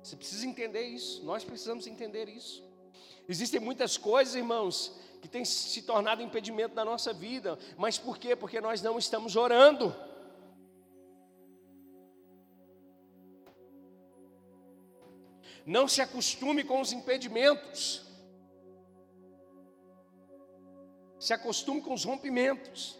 Você 0.03 0.17
precisa 0.17 0.45
entender 0.45 0.81
isso, 0.81 1.23
nós 1.23 1.45
precisamos 1.45 1.87
entender 1.87 2.27
isso. 2.27 2.61
Existem 3.25 3.61
muitas 3.61 3.97
coisas, 3.97 4.35
irmãos, 4.35 4.99
que 5.21 5.29
têm 5.29 5.45
se 5.45 5.83
tornado 5.83 6.21
impedimento 6.21 6.75
da 6.75 6.83
nossa 6.83 7.13
vida, 7.13 7.57
mas 7.77 7.97
por 7.97 8.17
quê? 8.17 8.35
Porque 8.35 8.59
nós 8.59 8.81
não 8.81 8.99
estamos 8.99 9.37
orando. 9.37 9.95
Não 15.65 15.87
se 15.87 16.01
acostume 16.01 16.63
com 16.63 16.81
os 16.81 16.91
impedimentos. 16.91 18.05
Se 21.19 21.33
acostume 21.33 21.81
com 21.81 21.93
os 21.93 22.03
rompimentos. 22.03 22.99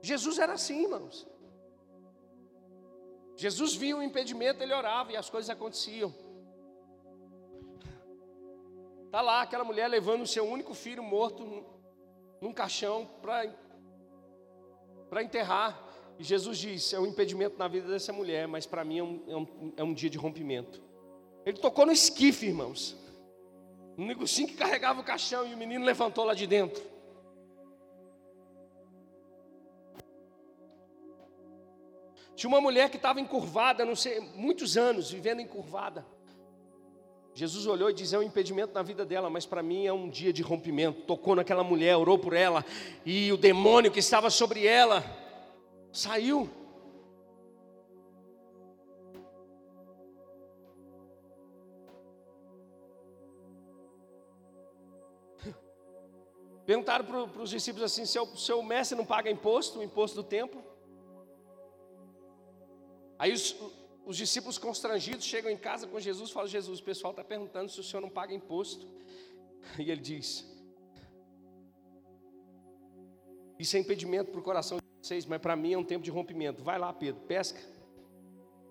Jesus 0.00 0.38
era 0.38 0.54
assim, 0.54 0.84
irmãos. 0.84 1.26
Jesus 3.36 3.74
via 3.74 3.96
o 3.96 4.02
impedimento, 4.02 4.62
ele 4.62 4.72
orava 4.72 5.12
e 5.12 5.16
as 5.16 5.28
coisas 5.28 5.50
aconteciam. 5.50 6.14
Está 9.04 9.20
lá 9.20 9.42
aquela 9.42 9.64
mulher 9.64 9.88
levando 9.88 10.22
o 10.22 10.26
seu 10.26 10.44
único 10.44 10.74
filho 10.74 11.02
morto 11.02 11.44
num 12.40 12.52
caixão 12.52 13.06
para 13.20 15.22
enterrar. 15.22 15.86
E 16.18 16.24
Jesus 16.24 16.58
disse: 16.58 16.96
é 16.96 17.00
um 17.00 17.06
impedimento 17.06 17.56
na 17.56 17.68
vida 17.68 17.88
dessa 17.88 18.12
mulher, 18.12 18.48
mas 18.48 18.66
para 18.66 18.84
mim 18.84 18.98
é 18.98 19.02
um, 19.02 19.22
é, 19.28 19.36
um, 19.36 19.72
é 19.76 19.84
um, 19.84 19.94
dia 19.94 20.10
de 20.10 20.18
rompimento. 20.18 20.82
Ele 21.46 21.58
tocou 21.58 21.86
no 21.86 21.92
esquife, 21.92 22.46
irmãos. 22.46 22.96
Um 23.96 24.06
negocinho 24.06 24.48
que 24.48 24.54
carregava 24.54 25.00
o 25.00 25.04
caixão 25.04 25.46
e 25.46 25.54
o 25.54 25.56
menino 25.56 25.84
levantou 25.84 26.24
lá 26.24 26.34
de 26.34 26.46
dentro. 26.46 26.82
Tinha 32.34 32.48
uma 32.48 32.60
mulher 32.60 32.88
que 32.88 32.96
estava 32.96 33.20
encurvada, 33.20 33.84
não 33.84 33.96
sei, 33.96 34.20
muitos 34.20 34.76
anos 34.76 35.10
vivendo 35.10 35.40
encurvada. 35.40 36.06
Jesus 37.32 37.66
olhou 37.66 37.90
e 37.90 37.94
disse: 37.94 38.16
é 38.16 38.18
um 38.18 38.22
impedimento 38.22 38.74
na 38.74 38.82
vida 38.82 39.04
dela, 39.04 39.30
mas 39.30 39.46
para 39.46 39.62
mim 39.62 39.86
é 39.86 39.92
um 39.92 40.08
dia 40.08 40.32
de 40.32 40.42
rompimento. 40.42 41.02
Tocou 41.02 41.36
naquela 41.36 41.62
mulher, 41.62 41.96
orou 41.96 42.18
por 42.18 42.32
ela, 42.32 42.64
e 43.06 43.32
o 43.32 43.36
demônio 43.36 43.92
que 43.92 44.00
estava 44.00 44.30
sobre 44.30 44.66
ela 44.66 45.27
saiu. 45.98 46.48
Perguntaram 56.64 57.04
para 57.04 57.42
os 57.42 57.50
discípulos 57.50 57.84
assim: 57.90 58.06
seu, 58.06 58.24
seu 58.36 58.62
mestre 58.62 58.96
não 58.96 59.04
paga 59.04 59.28
imposto, 59.30 59.80
o 59.80 59.82
imposto 59.82 60.22
do 60.22 60.28
templo? 60.28 60.62
Aí 63.18 63.32
os, 63.32 63.56
os 64.06 64.16
discípulos 64.16 64.56
constrangidos 64.56 65.24
chegam 65.24 65.50
em 65.50 65.56
casa 65.56 65.86
com 65.88 65.98
Jesus 65.98 66.30
e 66.30 66.32
falam: 66.32 66.48
Jesus, 66.48 66.78
o 66.78 66.84
pessoal 66.84 67.10
está 67.10 67.24
perguntando 67.24 67.68
se 67.70 67.80
o 67.80 67.84
senhor 67.84 68.00
não 68.00 68.10
paga 68.10 68.32
imposto. 68.32 68.86
E 69.76 69.90
ele 69.90 70.00
diz: 70.00 70.46
Isso 73.58 73.76
é 73.76 73.80
impedimento 73.80 74.30
para 74.30 74.40
o 74.40 74.42
coração 74.42 74.78
vocês, 75.08 75.24
mas 75.24 75.40
para 75.40 75.56
mim 75.56 75.72
é 75.72 75.78
um 75.78 75.84
tempo 75.84 76.04
de 76.04 76.10
rompimento. 76.10 76.62
Vai 76.62 76.78
lá, 76.78 76.92
Pedro, 76.92 77.22
pesca 77.22 77.58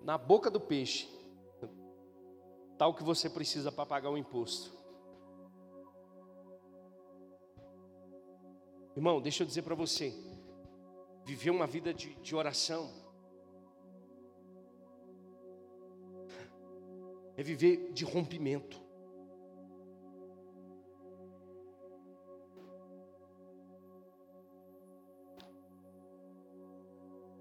na 0.02 0.16
boca 0.16 0.48
do 0.48 0.60
peixe, 0.60 1.08
tal 2.78 2.94
que 2.94 3.02
você 3.02 3.28
precisa 3.28 3.72
para 3.72 3.84
pagar 3.84 4.10
o 4.10 4.16
imposto. 4.16 4.72
Irmão, 8.94 9.20
deixa 9.20 9.42
eu 9.42 9.46
dizer 9.46 9.62
para 9.62 9.74
você: 9.74 10.14
viver 11.24 11.50
uma 11.50 11.66
vida 11.66 11.92
de, 11.92 12.14
de 12.14 12.36
oração 12.36 12.88
é 17.36 17.42
viver 17.42 17.92
de 17.92 18.04
rompimento. 18.04 18.87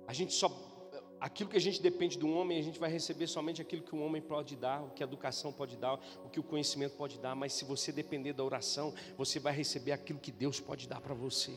A 0.07 0.13
gente 0.13 0.33
só 0.33 0.47
aquilo 1.19 1.49
que 1.49 1.57
a 1.57 1.61
gente 1.61 1.81
depende 1.81 2.17
do 2.17 2.29
homem, 2.29 2.59
a 2.59 2.61
gente 2.61 2.79
vai 2.79 2.89
receber 2.89 3.27
somente 3.27 3.61
aquilo 3.61 3.81
que 3.81 3.95
o 3.95 3.99
homem 3.99 4.21
pode 4.21 4.55
dar, 4.55 4.83
o 4.83 4.91
que 4.91 5.03
a 5.03 5.05
educação 5.05 5.51
pode 5.51 5.75
dar, 5.75 5.99
o 6.23 6.29
que 6.29 6.39
o 6.39 6.43
conhecimento 6.43 6.95
pode 6.95 7.19
dar, 7.19 7.35
mas 7.35 7.53
se 7.53 7.65
você 7.65 7.91
depender 7.91 8.33
da 8.33 8.43
oração, 8.43 8.93
você 9.17 9.39
vai 9.39 9.53
receber 9.53 9.91
aquilo 9.91 10.19
que 10.19 10.31
Deus 10.31 10.59
pode 10.59 10.87
dar 10.87 11.01
para 11.01 11.13
você. 11.13 11.53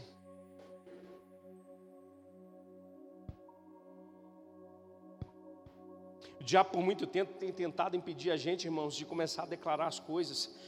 O 6.41 6.43
diabo, 6.43 6.71
por 6.71 6.83
muito 6.83 7.07
tempo, 7.07 7.35
tem 7.35 7.53
tentado 7.53 7.97
impedir 7.97 8.31
a 8.31 8.37
gente, 8.37 8.65
irmãos, 8.65 8.97
de 8.97 9.05
começar 9.05 9.43
a 9.43 9.47
declarar 9.47 9.87
as 9.87 10.01
coisas, 10.01 10.59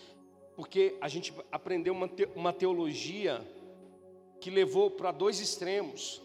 porque 0.54 0.96
a 1.00 1.08
gente 1.08 1.34
aprendeu 1.50 1.94
uma, 1.94 2.06
te 2.06 2.28
uma 2.36 2.52
teologia 2.52 3.40
que 4.38 4.50
levou 4.50 4.90
para 4.90 5.10
dois 5.10 5.40
extremos. 5.40 6.20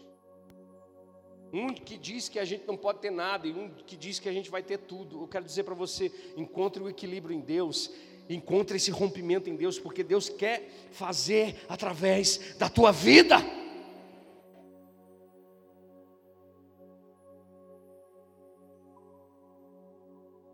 Um 1.52 1.72
que 1.72 1.96
diz 1.96 2.28
que 2.28 2.38
a 2.38 2.44
gente 2.44 2.66
não 2.66 2.76
pode 2.76 2.98
ter 2.98 3.10
nada, 3.10 3.46
e 3.46 3.52
um 3.52 3.70
que 3.70 3.96
diz 3.96 4.18
que 4.18 4.28
a 4.28 4.32
gente 4.32 4.50
vai 4.50 4.62
ter 4.62 4.78
tudo. 4.78 5.22
Eu 5.22 5.28
quero 5.28 5.44
dizer 5.44 5.64
para 5.64 5.74
você: 5.74 6.12
encontre 6.36 6.82
o 6.82 6.88
equilíbrio 6.88 7.34
em 7.34 7.40
Deus, 7.40 7.90
encontre 8.28 8.76
esse 8.76 8.90
rompimento 8.90 9.48
em 9.48 9.56
Deus, 9.56 9.78
porque 9.78 10.02
Deus 10.04 10.28
quer 10.28 10.68
fazer 10.92 11.64
através 11.68 12.56
da 12.58 12.68
tua 12.68 12.92
vida. 12.92 13.36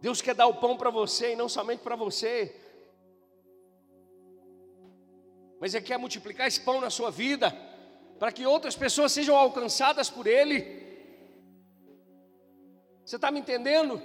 Deus 0.01 0.21
quer 0.21 0.35
dar 0.35 0.47
o 0.47 0.55
pão 0.55 0.77
para 0.77 0.91
você 0.91 1.33
e 1.33 1.37
não 1.37 1.49
somente 1.49 1.81
para 1.81 1.97
você. 1.97 2.55
Mas 5.59 5.73
Ele 5.73 5.85
quer 5.85 5.99
multiplicar 5.99 6.47
esse 6.47 6.61
pão 6.61 6.79
na 6.79 6.91
sua 6.91 7.11
vida, 7.11 7.51
para 8.19 8.31
que 8.31 8.47
outras 8.47 8.77
pessoas 8.77 9.13
sejam 9.13 9.35
alcançadas 9.35 10.11
por 10.11 10.27
Ele. 10.27 10.84
Você 13.05 13.17
está 13.17 13.31
me 13.31 13.41
entendendo? 13.41 14.03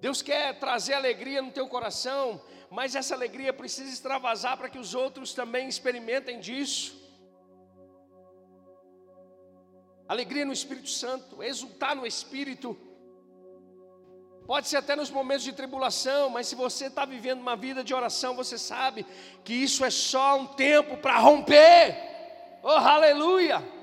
Deus 0.00 0.20
quer 0.22 0.58
trazer 0.58 0.94
alegria 0.94 1.40
no 1.40 1.50
teu 1.50 1.66
coração, 1.68 2.40
mas 2.70 2.94
essa 2.94 3.14
alegria 3.14 3.52
precisa 3.52 3.90
extravasar 3.90 4.56
para 4.56 4.68
que 4.68 4.78
os 4.78 4.94
outros 4.94 5.32
também 5.32 5.68
experimentem 5.68 6.38
disso. 6.38 7.06
alegria 10.08 10.44
no 10.44 10.52
Espírito 10.52 10.88
Santo, 10.88 11.42
exultar 11.42 11.96
no 11.96 12.06
Espírito. 12.06 12.76
Pode 14.46 14.68
ser 14.68 14.76
até 14.76 14.94
nos 14.94 15.10
momentos 15.10 15.42
de 15.42 15.52
tribulação, 15.52 16.30
mas 16.30 16.46
se 16.46 16.54
você 16.54 16.86
está 16.86 17.04
vivendo 17.04 17.40
uma 17.40 17.56
vida 17.56 17.82
de 17.82 17.92
oração, 17.92 18.36
você 18.36 18.56
sabe 18.56 19.04
que 19.44 19.52
isso 19.52 19.84
é 19.84 19.90
só 19.90 20.38
um 20.38 20.46
tempo 20.46 20.96
para 20.98 21.18
romper. 21.18 21.96
Oh, 22.62 22.68
aleluia! 22.68 23.75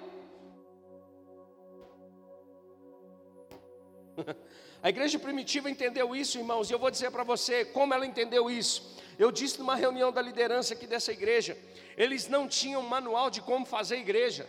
A 4.83 4.89
igreja 4.89 5.17
primitiva 5.17 5.69
entendeu 5.69 6.13
isso, 6.13 6.37
irmãos, 6.37 6.69
e 6.69 6.73
eu 6.73 6.79
vou 6.79 6.91
dizer 6.91 7.09
para 7.09 7.23
você 7.23 7.63
como 7.63 7.93
ela 7.93 8.05
entendeu 8.05 8.51
isso. 8.51 8.97
Eu 9.17 9.31
disse 9.31 9.57
numa 9.57 9.75
reunião 9.75 10.11
da 10.11 10.21
liderança 10.21 10.73
aqui 10.73 10.85
dessa 10.85 11.11
igreja, 11.11 11.57
eles 11.95 12.27
não 12.27 12.47
tinham 12.49 12.81
manual 12.81 13.29
de 13.29 13.41
como 13.41 13.65
fazer 13.65 13.97
igreja. 13.97 14.45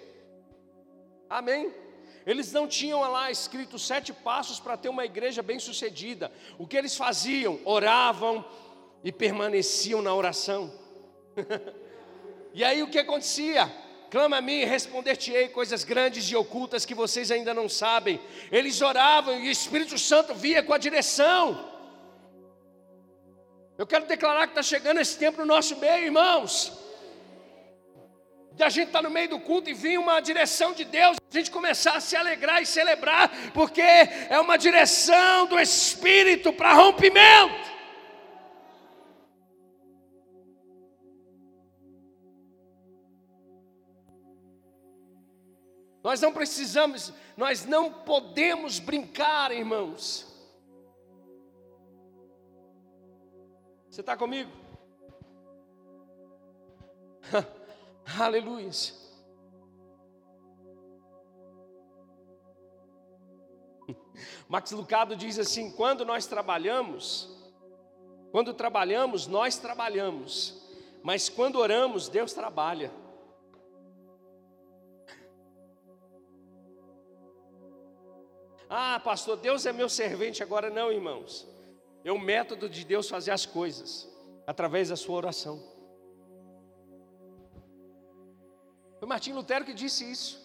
Amém? 1.30 1.72
Eles 2.26 2.50
não 2.52 2.66
tinham 2.66 3.00
lá 3.02 3.30
escrito 3.30 3.78
sete 3.78 4.12
passos 4.12 4.58
para 4.58 4.76
ter 4.76 4.88
uma 4.88 5.04
igreja 5.04 5.42
bem 5.42 5.58
sucedida. 5.58 6.32
O 6.58 6.66
que 6.66 6.76
eles 6.76 6.96
faziam? 6.96 7.60
Oravam 7.64 8.44
e 9.04 9.12
permaneciam 9.12 10.00
na 10.00 10.14
oração. 10.14 10.72
e 12.54 12.64
aí 12.64 12.82
o 12.82 12.88
que 12.88 12.98
acontecia? 12.98 13.70
Clama 14.14 14.36
a 14.36 14.40
mim 14.40 14.60
e 14.60 14.64
responder-te-ei 14.64 15.48
coisas 15.48 15.82
grandes 15.82 16.30
e 16.30 16.36
ocultas 16.36 16.84
que 16.84 16.94
vocês 16.94 17.32
ainda 17.32 17.52
não 17.52 17.68
sabem. 17.68 18.20
Eles 18.48 18.80
oravam 18.80 19.40
e 19.40 19.48
o 19.48 19.50
Espírito 19.50 19.98
Santo 19.98 20.32
via 20.36 20.62
com 20.62 20.72
a 20.72 20.78
direção. 20.78 21.68
Eu 23.76 23.84
quero 23.84 24.06
declarar 24.06 24.46
que 24.46 24.52
está 24.52 24.62
chegando 24.62 25.00
esse 25.00 25.18
tempo 25.18 25.40
no 25.40 25.46
nosso 25.46 25.76
meio, 25.78 26.04
irmãos 26.04 26.72
de 28.52 28.62
a 28.62 28.68
gente 28.68 28.86
estar 28.86 29.00
tá 29.00 29.08
no 29.08 29.10
meio 29.12 29.30
do 29.30 29.40
culto 29.40 29.68
e 29.68 29.74
vir 29.74 29.98
uma 29.98 30.20
direção 30.20 30.72
de 30.72 30.84
Deus, 30.84 31.16
a 31.28 31.36
gente 31.36 31.50
começar 31.50 31.96
a 31.96 32.00
se 32.00 32.14
alegrar 32.14 32.62
e 32.62 32.66
celebrar, 32.66 33.28
porque 33.52 33.82
é 33.82 34.38
uma 34.38 34.56
direção 34.56 35.46
do 35.46 35.58
Espírito 35.58 36.52
para 36.52 36.72
rompimento. 36.72 37.73
Nós 46.04 46.20
não 46.20 46.32
precisamos, 46.34 47.10
nós 47.34 47.64
não 47.64 47.90
podemos 47.90 48.78
brincar, 48.78 49.50
irmãos. 49.50 50.30
Você 53.88 54.02
está 54.02 54.14
comigo? 54.14 54.50
Aleluia. 58.20 58.68
Max 64.46 64.72
Lucado 64.72 65.16
diz 65.16 65.38
assim: 65.38 65.70
quando 65.70 66.04
nós 66.04 66.26
trabalhamos, 66.26 67.34
quando 68.30 68.52
trabalhamos, 68.52 69.26
nós 69.26 69.56
trabalhamos, 69.56 70.68
mas 71.02 71.30
quando 71.30 71.56
oramos, 71.56 72.10
Deus 72.10 72.34
trabalha. 72.34 72.92
Ah, 78.76 78.98
pastor, 78.98 79.36
Deus 79.36 79.64
é 79.66 79.72
meu 79.72 79.88
servente 79.88 80.42
agora. 80.42 80.68
Não, 80.68 80.90
irmãos. 80.90 81.46
É 82.04 82.10
o 82.10 82.18
método 82.18 82.68
de 82.68 82.84
Deus 82.84 83.08
fazer 83.08 83.30
as 83.30 83.46
coisas 83.46 84.08
através 84.48 84.88
da 84.88 84.96
sua 84.96 85.14
oração. 85.14 85.62
Foi 88.98 89.06
Martim 89.06 89.32
Lutero 89.32 89.64
que 89.64 89.72
disse 89.72 90.10
isso. 90.10 90.42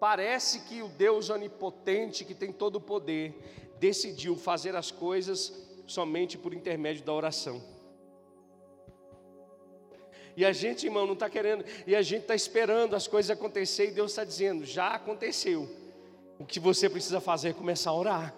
Parece 0.00 0.60
que 0.60 0.80
o 0.80 0.88
Deus 0.88 1.28
onipotente, 1.28 2.24
que 2.24 2.34
tem 2.34 2.50
todo 2.50 2.76
o 2.76 2.80
poder, 2.80 3.34
decidiu 3.78 4.34
fazer 4.34 4.74
as 4.74 4.90
coisas 4.90 5.52
somente 5.86 6.38
por 6.38 6.54
intermédio 6.54 7.04
da 7.04 7.12
oração. 7.12 7.62
E 10.34 10.46
a 10.46 10.52
gente, 10.52 10.86
irmão, 10.86 11.04
não 11.04 11.12
está 11.12 11.28
querendo, 11.28 11.62
e 11.86 11.94
a 11.94 12.00
gente 12.00 12.22
está 12.22 12.34
esperando 12.34 12.96
as 12.96 13.06
coisas 13.06 13.30
acontecer, 13.30 13.88
e 13.88 13.90
Deus 13.90 14.12
está 14.12 14.24
dizendo: 14.24 14.64
já 14.64 14.94
aconteceu. 14.94 15.81
O 16.42 16.44
que 16.44 16.58
você 16.58 16.90
precisa 16.90 17.20
fazer 17.20 17.50
é 17.50 17.52
começar 17.52 17.90
a 17.90 17.94
orar. 17.94 18.34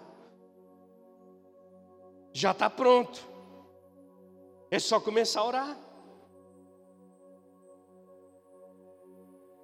Já 2.31 2.51
está 2.51 2.69
pronto. 2.69 3.27
É 4.69 4.77
só 4.77 4.99
começar 4.99 5.39
a 5.39 5.45
orar. 5.45 5.79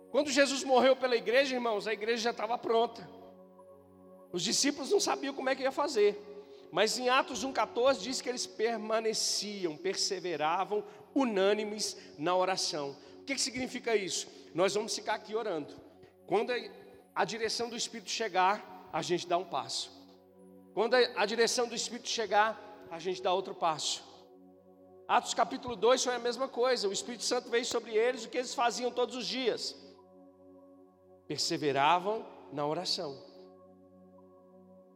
Quando 0.10 0.32
Jesus 0.32 0.64
morreu 0.64 0.96
pela 0.96 1.16
igreja, 1.16 1.54
irmãos, 1.54 1.86
a 1.86 1.94
igreja 1.94 2.24
já 2.24 2.32
estava 2.32 2.58
pronta. 2.58 3.08
Os 4.32 4.42
discípulos 4.42 4.90
não 4.90 5.00
sabiam 5.00 5.36
como 5.36 5.48
é 5.48 5.56
que 5.56 5.62
ia 5.62 5.72
fazer. 5.72 6.20
Mas 6.72 6.98
em 6.98 7.10
Atos 7.10 7.46
1,14 7.46 8.00
diz 8.00 8.22
que 8.22 8.30
eles 8.30 8.48
permaneciam, 8.48 9.78
perseveravam, 9.78 10.84
unânimes 11.14 11.96
na 12.18 12.36
oração. 12.36 12.98
O 13.20 13.24
que, 13.24 13.36
que 13.36 13.42
significa 13.42 13.96
isso? 13.96 14.28
Nós 14.56 14.74
vamos 14.74 14.96
ficar 14.96 15.14
aqui 15.14 15.36
orando. 15.36 15.76
Quando 16.26 16.52
a 17.14 17.26
direção 17.26 17.70
do 17.70 17.76
Espírito 17.76 18.10
chegar, 18.10 18.90
a 18.92 19.02
gente 19.02 19.28
dá 19.28 19.38
um 19.38 19.46
passo. 19.46 19.92
Quando 20.74 20.96
a 20.96 21.26
direção 21.26 21.68
do 21.68 21.76
Espírito 21.76 22.08
chegar, 22.08 22.60
a 22.90 23.00
gente 23.00 23.22
dá 23.22 23.34
outro 23.34 23.54
passo. 23.54 24.04
Atos 25.08 25.34
capítulo 25.34 25.76
2 25.76 26.06
foi 26.06 26.16
a 26.16 26.20
mesma 26.20 26.48
coisa. 26.48 26.88
O 26.88 26.94
Espírito 26.94 27.24
Santo 27.26 27.50
veio 27.50 27.66
sobre 27.66 27.92
eles, 27.92 28.24
o 28.24 28.30
que 28.30 28.38
eles 28.38 28.54
faziam 28.54 28.90
todos 28.90 29.16
os 29.16 29.28
dias? 29.28 29.76
Perseveravam 31.28 32.26
na 32.54 32.66
oração. 32.66 33.22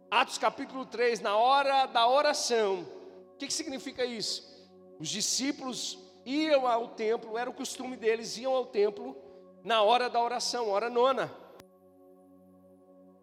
Atos 0.09 0.37
capítulo 0.37 0.85
3, 0.85 1.19
na 1.19 1.35
hora 1.35 1.85
da 1.87 2.07
oração. 2.07 2.87
O 3.33 3.37
que, 3.37 3.47
que 3.47 3.53
significa 3.53 4.05
isso? 4.05 4.55
Os 4.97 5.09
discípulos 5.09 5.99
iam 6.25 6.65
ao 6.65 6.87
templo, 6.89 7.37
era 7.37 7.49
o 7.49 7.53
costume 7.53 7.97
deles, 7.97 8.37
iam 8.37 8.53
ao 8.53 8.65
templo 8.65 9.17
na 9.63 9.81
hora 9.81 10.09
da 10.09 10.23
oração, 10.23 10.69
hora 10.69 10.89
nona. 10.89 11.29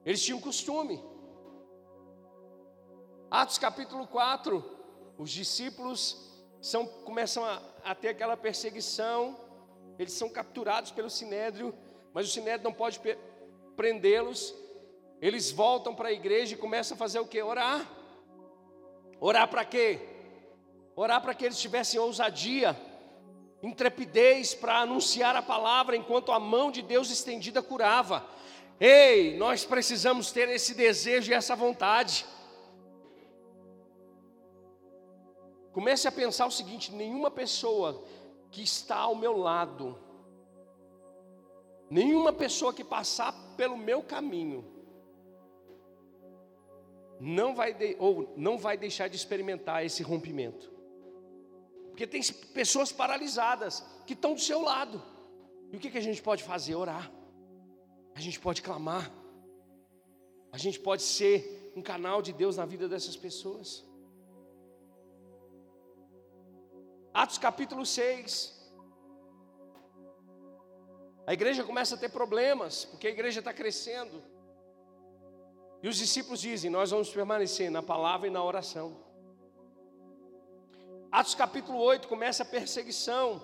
Eles 0.05 0.23
tinham 0.23 0.41
costume. 0.41 1.03
Atos 3.31 3.57
capítulo 3.59 4.07
4, 4.07 4.62
os 5.17 5.31
discípulos 5.31 6.31
são, 6.61 6.87
começam 6.87 7.45
a, 7.45 7.62
a 7.85 7.95
ter 7.95 8.09
aquela 8.09 8.37
perseguição, 8.37 9.38
eles 9.99 10.12
são 10.12 10.29
capturados 10.29 10.91
pelo 10.91 11.09
sinédrio, 11.09 11.75
mas 12.12 12.29
o 12.29 12.31
sinédrio 12.31 12.65
não 12.65 12.73
pode 12.73 13.01
prendê-los. 13.77 14.55
Eles 15.21 15.51
voltam 15.51 15.95
para 15.95 16.09
a 16.09 16.12
igreja 16.12 16.55
e 16.55 16.59
começam 16.59 16.95
a 16.95 16.99
fazer 16.99 17.21
o 17.21 17.27
que? 17.27 17.41
Orar. 17.41 17.88
Orar 19.21 19.49
para 19.49 19.65
quê? 19.65 20.01
Orar 20.97 21.23
para 21.23 21.35
que 21.35 21.45
eles 21.45 21.59
tivessem 21.59 21.99
ousadia, 21.99 22.77
intrepidez 23.62 24.55
para 24.55 24.79
anunciar 24.79 25.35
a 25.37 25.41
palavra 25.41 25.97
enquanto 25.97 26.33
a 26.33 26.41
mão 26.41 26.71
de 26.71 26.83
Deus 26.83 27.11
estendida 27.11 27.62
curava. 27.62 28.27
Ei, 28.85 29.37
nós 29.37 29.64
precisamos 29.64 30.33
ter 30.33 30.49
esse 30.49 30.75
desejo 30.75 31.31
e 31.31 31.35
essa 31.35 31.55
vontade. 31.55 32.27
Comece 35.73 36.09
a 36.09 36.11
pensar 36.11 36.47
o 36.47 36.51
seguinte: 36.51 36.90
nenhuma 36.90 37.31
pessoa 37.31 38.05
que 38.51 38.61
está 38.61 38.97
ao 38.97 39.14
meu 39.14 39.37
lado, 39.37 39.97
nenhuma 41.88 42.33
pessoa 42.33 42.75
que 42.75 42.83
passar 42.83 43.33
pelo 43.57 43.77
meu 43.77 44.03
caminho, 44.03 44.64
não 47.21 47.55
vai 47.55 47.73
de, 47.73 47.95
ou 48.01 48.35
não 48.37 48.59
vai 48.59 48.77
deixar 48.77 49.07
de 49.07 49.14
experimentar 49.14 49.87
esse 49.87 50.03
rompimento. 50.03 50.73
Porque 51.90 52.05
tem 52.05 52.21
pessoas 52.53 52.90
paralisadas 52.90 53.87
que 54.09 54.14
estão 54.14 54.35
do 54.35 54.40
seu 54.40 54.61
lado. 54.61 55.01
E 55.71 55.77
o 55.77 55.79
que, 55.79 55.88
que 55.88 55.99
a 55.99 56.03
gente 56.03 56.21
pode 56.21 56.42
fazer? 56.42 56.75
Orar. 56.75 57.22
A 58.14 58.20
gente 58.20 58.38
pode 58.38 58.62
clamar. 58.62 59.11
A 60.51 60.59
gente 60.59 60.79
pode 60.79 61.03
ser 61.03 61.72
um 61.75 61.83
canal 61.83 62.20
de 62.20 62.33
Deus 62.33 62.57
na 62.57 62.66
vida 62.66 62.88
dessas 62.88 63.16
pessoas. 63.16 63.85
Atos 67.14 67.38
capítulo 67.38 67.85
6. 67.85 68.61
A 71.27 71.33
igreja 71.33 71.64
começa 71.64 71.94
a 71.94 71.98
ter 71.98 72.11
problemas, 72.11 72.85
porque 72.85 73.07
a 73.07 73.11
igreja 73.11 73.38
está 73.38 73.53
crescendo. 73.53 74.22
E 75.83 75.88
os 75.88 75.96
discípulos 75.96 76.40
dizem: 76.40 76.70
Nós 76.70 76.90
vamos 76.90 77.11
permanecer 77.11 77.70
na 77.70 77.83
palavra 77.83 78.29
e 78.29 78.31
na 78.31 78.42
oração. 78.42 78.96
Atos 81.11 81.35
capítulo 81.35 81.79
8 81.79 82.09
começa 82.09 82.42
a 82.42 82.46
perseguição. 82.46 83.42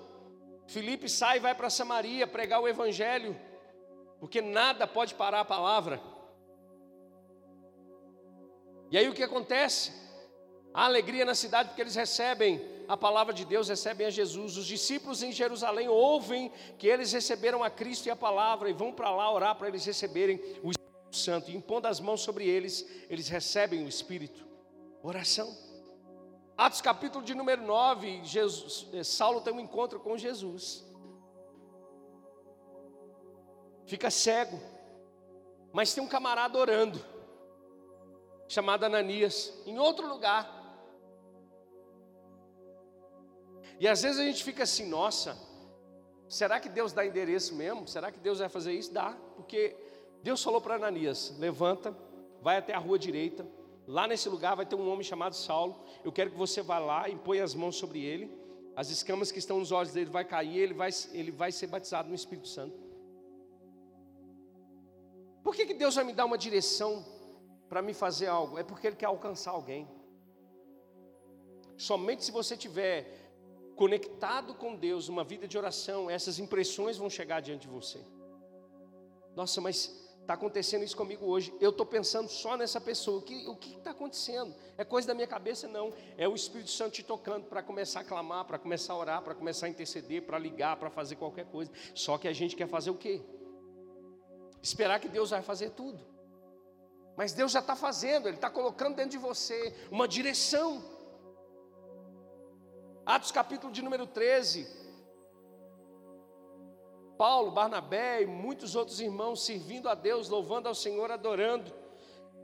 Filipe 0.66 1.08
sai 1.08 1.38
e 1.38 1.40
vai 1.40 1.54
para 1.54 1.70
Samaria 1.70 2.26
pregar 2.26 2.60
o 2.60 2.68
evangelho 2.68 3.38
porque 4.20 4.40
nada 4.40 4.86
pode 4.86 5.14
parar 5.14 5.40
a 5.40 5.44
palavra. 5.44 6.00
E 8.90 8.98
aí 8.98 9.08
o 9.08 9.14
que 9.14 9.22
acontece? 9.22 9.92
A 10.72 10.84
alegria 10.84 11.24
na 11.24 11.34
cidade, 11.34 11.68
porque 11.68 11.82
eles 11.82 11.94
recebem 11.94 12.60
a 12.88 12.96
palavra 12.96 13.32
de 13.34 13.44
Deus, 13.44 13.68
recebem 13.68 14.06
a 14.06 14.10
Jesus. 14.10 14.56
Os 14.56 14.66
discípulos 14.66 15.22
em 15.22 15.30
Jerusalém 15.30 15.88
ouvem 15.88 16.50
que 16.78 16.86
eles 16.86 17.12
receberam 17.12 17.62
a 17.62 17.70
Cristo 17.70 18.06
e 18.06 18.10
a 18.10 18.16
palavra 18.16 18.68
e 18.70 18.72
vão 18.72 18.92
para 18.92 19.10
lá 19.10 19.30
orar 19.32 19.54
para 19.56 19.68
eles 19.68 19.84
receberem 19.84 20.36
o 20.62 20.70
Espírito 20.70 21.16
Santo. 21.16 21.50
E 21.50 21.56
impondo 21.56 21.86
as 21.86 22.00
mãos 22.00 22.22
sobre 22.22 22.46
eles, 22.46 22.86
eles 23.08 23.28
recebem 23.28 23.84
o 23.84 23.88
Espírito. 23.88 24.46
Oração. 25.02 25.56
Atos 26.56 26.80
capítulo 26.80 27.24
de 27.24 27.34
número 27.34 27.62
9, 27.62 28.24
Jesus, 28.24 28.88
eh, 28.92 29.04
Saulo 29.04 29.40
tem 29.40 29.54
um 29.54 29.60
encontro 29.60 30.00
com 30.00 30.18
Jesus 30.18 30.87
fica 33.88 34.10
cego. 34.10 34.60
Mas 35.72 35.92
tem 35.92 36.02
um 36.02 36.08
camarada 36.08 36.56
orando, 36.56 37.04
chamado 38.46 38.84
Ananias, 38.84 39.52
em 39.66 39.78
outro 39.78 40.06
lugar. 40.06 40.56
E 43.80 43.88
às 43.88 44.02
vezes 44.02 44.20
a 44.20 44.24
gente 44.24 44.42
fica 44.44 44.62
assim, 44.64 44.88
nossa, 44.88 45.36
será 46.28 46.60
que 46.60 46.68
Deus 46.68 46.92
dá 46.92 47.04
endereço 47.04 47.54
mesmo? 47.54 47.86
Será 47.88 48.12
que 48.12 48.18
Deus 48.18 48.38
vai 48.38 48.48
fazer 48.48 48.72
isso? 48.72 48.92
Dá, 48.92 49.16
porque 49.36 49.76
Deus 50.22 50.42
falou 50.42 50.60
para 50.60 50.74
Ananias: 50.74 51.34
levanta, 51.38 51.96
vai 52.40 52.56
até 52.56 52.74
a 52.74 52.78
rua 52.78 52.98
direita, 52.98 53.46
lá 53.86 54.06
nesse 54.06 54.28
lugar 54.28 54.56
vai 54.56 54.66
ter 54.66 54.74
um 54.74 54.90
homem 54.90 55.04
chamado 55.04 55.34
Saulo. 55.34 55.84
Eu 56.04 56.12
quero 56.12 56.30
que 56.30 56.36
você 56.36 56.60
vá 56.60 56.78
lá 56.78 57.08
e 57.08 57.16
põe 57.16 57.40
as 57.40 57.54
mãos 57.54 57.76
sobre 57.76 58.04
ele. 58.04 58.36
As 58.74 58.90
escamas 58.90 59.32
que 59.32 59.38
estão 59.38 59.58
nos 59.58 59.72
olhos 59.72 59.92
dele 59.92 60.10
vai 60.10 60.24
cair, 60.24 60.58
ele 60.58 60.74
vai, 60.74 60.90
ele 61.12 61.30
vai 61.30 61.50
ser 61.52 61.66
batizado 61.66 62.08
no 62.08 62.14
Espírito 62.14 62.48
Santo. 62.48 62.87
Por 65.48 65.56
que, 65.56 65.64
que 65.64 65.72
Deus 65.72 65.94
vai 65.94 66.04
me 66.04 66.12
dar 66.12 66.26
uma 66.26 66.36
direção 66.36 67.02
para 67.70 67.80
me 67.80 67.94
fazer 67.94 68.26
algo? 68.26 68.58
É 68.58 68.62
porque 68.62 68.86
Ele 68.86 68.96
quer 68.96 69.06
alcançar 69.06 69.52
alguém. 69.52 69.88
Somente 71.74 72.22
se 72.22 72.30
você 72.30 72.54
tiver 72.54 73.32
conectado 73.74 74.52
com 74.52 74.76
Deus, 74.76 75.08
uma 75.08 75.24
vida 75.24 75.48
de 75.48 75.56
oração, 75.56 76.10
essas 76.10 76.38
impressões 76.38 76.98
vão 76.98 77.08
chegar 77.08 77.40
diante 77.40 77.62
de 77.62 77.68
você. 77.68 78.04
Nossa, 79.34 79.58
mas 79.58 79.86
está 80.20 80.34
acontecendo 80.34 80.84
isso 80.84 80.94
comigo 80.94 81.24
hoje. 81.24 81.50
Eu 81.58 81.70
estou 81.70 81.86
pensando 81.86 82.28
só 82.28 82.54
nessa 82.54 82.78
pessoa. 82.78 83.20
O 83.20 83.56
que 83.56 83.74
está 83.74 83.92
acontecendo? 83.92 84.54
É 84.76 84.84
coisa 84.84 85.08
da 85.08 85.14
minha 85.14 85.26
cabeça? 85.26 85.66
Não. 85.66 85.94
É 86.18 86.28
o 86.28 86.34
Espírito 86.34 86.70
Santo 86.70 86.92
te 86.92 87.02
tocando 87.02 87.46
para 87.46 87.62
começar 87.62 88.00
a 88.00 88.04
clamar, 88.04 88.44
para 88.44 88.58
começar 88.58 88.92
a 88.92 88.98
orar, 88.98 89.22
para 89.22 89.34
começar 89.34 89.64
a 89.64 89.70
interceder, 89.70 90.26
para 90.26 90.38
ligar, 90.38 90.76
para 90.76 90.90
fazer 90.90 91.16
qualquer 91.16 91.46
coisa. 91.46 91.72
Só 91.94 92.18
que 92.18 92.28
a 92.28 92.34
gente 92.34 92.54
quer 92.54 92.68
fazer 92.68 92.90
o 92.90 92.94
quê? 92.94 93.22
Esperar 94.62 95.00
que 95.00 95.08
Deus 95.08 95.30
vai 95.30 95.42
fazer 95.42 95.70
tudo. 95.70 96.04
Mas 97.16 97.32
Deus 97.32 97.52
já 97.52 97.60
está 97.60 97.74
fazendo, 97.74 98.28
Ele 98.28 98.36
está 98.36 98.48
colocando 98.48 98.96
dentro 98.96 99.10
de 99.12 99.18
você 99.18 99.74
uma 99.90 100.06
direção. 100.06 100.82
Atos 103.04 103.32
capítulo 103.32 103.72
de 103.72 103.82
número 103.82 104.06
13. 104.06 104.78
Paulo, 107.18 107.50
Barnabé 107.50 108.22
e 108.22 108.26
muitos 108.26 108.76
outros 108.76 109.00
irmãos 109.00 109.44
servindo 109.44 109.88
a 109.88 109.94
Deus, 109.96 110.28
louvando 110.28 110.68
ao 110.68 110.74
Senhor, 110.74 111.10
adorando, 111.10 111.72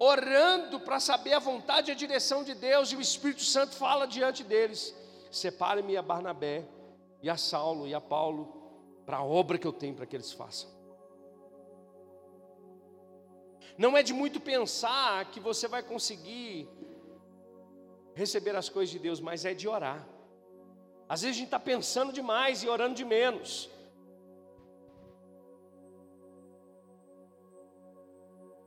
orando 0.01 0.81
para 0.81 0.99
saber 0.99 1.35
a 1.35 1.39
vontade 1.39 1.91
e 1.91 1.93
a 1.93 1.95
direção 1.95 2.43
de 2.43 2.55
Deus, 2.55 2.91
e 2.91 2.97
o 2.97 3.01
Espírito 3.01 3.43
Santo 3.43 3.77
fala 3.77 4.07
diante 4.07 4.43
deles: 4.43 4.93
separe-me 5.31 5.97
a 5.97 6.03
Barnabé 6.03 6.67
e 7.23 7.31
a 7.31 7.37
Saulo 7.37 7.87
e 7.87 7.95
a 7.95 8.01
Paulo 8.01 8.65
para 9.07 9.19
a 9.19 9.25
obra 9.25 9.57
que 9.57 9.67
eu 9.67 9.73
tenho 9.73 9.95
para 9.95 10.07
que 10.07 10.17
eles 10.17 10.33
façam. 10.33 10.74
Não 13.77 13.97
é 13.97 14.03
de 14.03 14.13
muito 14.13 14.41
pensar 14.41 15.31
que 15.31 15.41
você 15.41 15.67
vai 15.67 15.83
conseguir 15.83 16.69
receber 18.15 18.55
as 18.55 18.69
coisas 18.69 18.93
de 18.93 18.99
Deus, 18.99 19.21
mas 19.21 19.45
é 19.45 19.53
de 19.53 19.67
orar. 19.67 20.07
Às 21.09 21.23
vezes 21.23 21.37
a 21.37 21.39
gente 21.39 21.49
está 21.49 21.59
pensando 21.59 22.13
demais 22.13 22.63
e 22.63 22.69
orando 22.69 22.95
de 22.95 23.05
menos. 23.05 23.69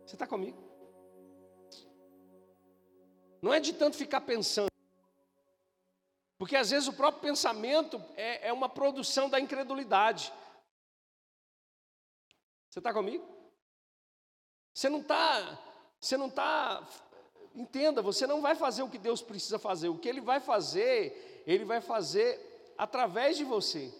Você 0.05 0.15
está 0.15 0.27
comigo? 0.27 0.57
Não 3.41 3.53
é 3.53 3.59
de 3.59 3.73
tanto 3.73 3.97
ficar 3.97 4.21
pensando. 4.21 4.69
Porque 6.37 6.55
às 6.55 6.69
vezes 6.69 6.87
o 6.87 6.93
próprio 6.93 7.21
pensamento 7.21 8.01
é, 8.15 8.49
é 8.49 8.53
uma 8.53 8.69
produção 8.69 9.29
da 9.29 9.39
incredulidade. 9.39 10.31
Você 12.69 12.79
está 12.79 12.93
comigo? 12.93 13.36
Você 14.77 14.89
não 14.89 15.01
está, 15.01 15.59
você 15.99 16.15
não 16.17 16.27
está, 16.27 16.87
entenda, 17.55 17.99
você 17.99 18.27
não 18.27 18.43
vai 18.43 18.53
fazer 18.53 18.83
o 18.83 18.89
que 18.91 18.99
Deus 18.99 19.23
precisa 19.23 19.57
fazer. 19.57 19.89
O 19.89 19.97
que 19.97 20.07
Ele 20.07 20.21
vai 20.21 20.39
fazer, 20.39 21.43
Ele 21.47 21.65
vai 21.65 21.81
fazer 21.81 22.75
através 22.77 23.37
de 23.37 23.43
você. 23.43 23.91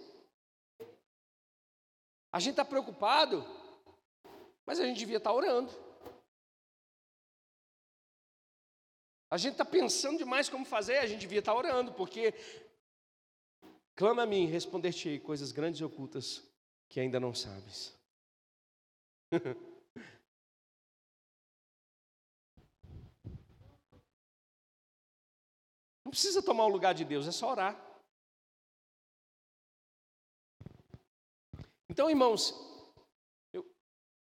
A 2.32 2.40
gente 2.40 2.52
está 2.52 2.64
preocupado, 2.64 3.44
mas 4.68 4.80
a 4.80 4.86
gente 4.86 5.00
devia 5.00 5.18
estar 5.18 5.32
tá 5.32 5.36
orando. 5.36 5.74
A 9.32 9.38
gente 9.38 9.54
está 9.54 9.66
pensando 9.66 10.20
demais 10.20 10.48
como 10.48 10.64
fazer, 10.64 11.00
a 11.00 11.08
gente 11.08 11.22
devia 11.22 11.40
estar 11.40 11.54
tá 11.54 11.58
orando, 11.58 11.92
porque 11.94 12.36
clama 13.96 14.22
a 14.22 14.28
mim, 14.28 14.46
responder-te-ei 14.46 15.20
coisas 15.20 15.52
grandes 15.52 15.82
e 15.82 15.84
ocultas 15.84 16.48
que 16.88 17.00
ainda 17.00 17.20
não 17.20 17.34
sabes. 17.34 17.98
Não 26.08 26.12
precisa 26.12 26.42
tomar 26.42 26.64
o 26.64 26.70
lugar 26.70 26.94
de 26.94 27.04
Deus, 27.04 27.28
é 27.28 27.34
só 27.34 27.52
orar. 27.52 27.76
Então, 31.90 32.10
irmãos, 32.10 32.54
eu, 33.52 33.70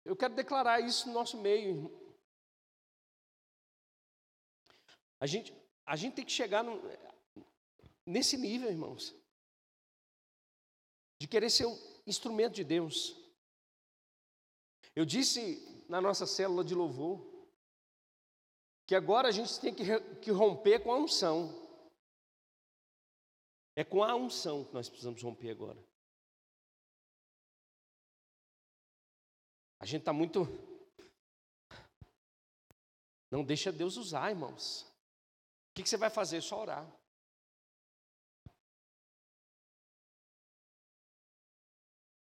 eu 0.04 0.16
quero 0.16 0.34
declarar 0.34 0.80
isso 0.80 1.06
no 1.06 1.14
nosso 1.14 1.40
meio, 1.40 1.88
A 5.20 5.26
gente, 5.26 5.54
a 5.86 5.94
gente 5.94 6.14
tem 6.14 6.24
que 6.24 6.32
chegar 6.32 6.64
no, 6.64 6.80
nesse 8.04 8.36
nível, 8.36 8.68
irmãos, 8.68 9.14
de 11.20 11.28
querer 11.28 11.50
ser 11.50 11.66
um 11.66 11.78
instrumento 12.04 12.54
de 12.54 12.64
Deus. 12.64 13.14
Eu 14.96 15.04
disse 15.04 15.84
na 15.88 16.00
nossa 16.00 16.26
célula 16.26 16.64
de 16.64 16.74
louvor 16.74 17.29
que 18.90 18.94
agora 18.96 19.28
a 19.28 19.30
gente 19.30 19.60
tem 19.60 19.72
que, 19.72 19.84
que 20.20 20.32
romper 20.32 20.82
com 20.82 20.92
a 20.92 20.98
unção. 20.98 21.48
É 23.76 23.84
com 23.84 24.02
a 24.02 24.16
unção 24.16 24.64
que 24.64 24.74
nós 24.74 24.88
precisamos 24.88 25.22
romper 25.22 25.52
agora. 25.52 25.78
A 29.78 29.86
gente 29.86 30.00
está 30.00 30.12
muito. 30.12 30.40
Não 33.30 33.44
deixa 33.44 33.70
Deus 33.70 33.96
usar, 33.96 34.28
irmãos. 34.28 34.82
O 34.82 35.74
que, 35.74 35.88
você 35.88 35.96
vai 35.96 36.10
fazer? 36.10 36.42
Só 36.42 36.60
orar. 36.60 37.00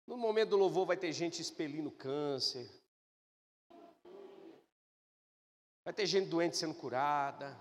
No 0.05 0.17
momento 0.17 0.51
do 0.51 0.57
louvor 0.57 0.85
vai 0.85 0.97
ter 0.97 1.11
gente 1.13 1.41
expelindo 1.41 1.91
câncer. 1.91 2.82
Vai 5.83 5.93
ter 5.93 6.05
gente 6.05 6.29
doente 6.29 6.55
sendo 6.55 6.73
curada. 6.73 7.57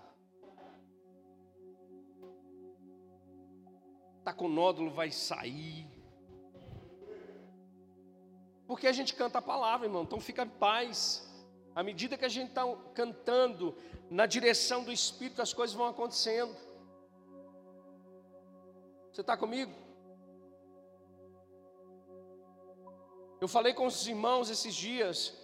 Tá 4.22 4.32
com 4.32 4.48
nódulo 4.48 4.90
vai 4.90 5.10
sair. 5.10 5.86
Porque 8.66 8.86
a 8.86 8.92
gente 8.92 9.14
canta 9.14 9.38
a 9.38 9.42
palavra, 9.42 9.86
irmão. 9.86 10.04
Então 10.04 10.20
fica 10.20 10.44
em 10.44 10.48
paz. 10.48 11.28
À 11.74 11.82
medida 11.82 12.16
que 12.16 12.24
a 12.24 12.28
gente 12.28 12.50
está 12.50 12.62
cantando 12.94 13.76
na 14.08 14.26
direção 14.26 14.84
do 14.84 14.92
Espírito, 14.92 15.42
as 15.42 15.52
coisas 15.52 15.74
vão 15.74 15.86
acontecendo. 15.86 16.54
Você 19.10 19.20
está 19.20 19.36
comigo? 19.36 19.72
Eu 23.40 23.48
falei 23.48 23.74
com 23.74 23.86
os 23.86 24.06
irmãos 24.06 24.48
esses 24.48 24.74
dias, 24.74 25.36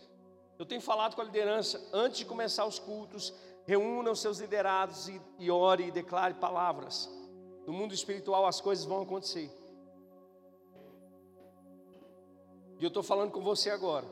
eu 0.59 0.67
tenho 0.67 0.81
falado 0.81 1.15
com 1.15 1.21
a 1.21 1.25
liderança, 1.25 1.81
antes 1.93 2.19
de 2.19 2.25
começar 2.25 2.67
os 2.67 2.79
cultos, 2.79 3.33
reúna 3.65 4.11
os 4.11 4.21
seus 4.21 4.39
liderados 4.39 5.09
e, 5.09 5.23
e 5.39 5.51
ore 5.51 5.85
e 5.85 5.91
declare 5.93 6.35
palavras. 6.35 7.09
No 7.67 7.73
mundo 7.73 7.95
espiritual 7.95 8.45
as 8.45 8.61
coisas 8.61 8.85
vão 8.85 9.03
acontecer. 9.03 9.51
E 12.79 12.85
eu 12.85 12.89
estou 12.89 13.03
falando 13.03 13.31
com 13.31 13.41
você 13.41 13.71
agora. 13.71 14.07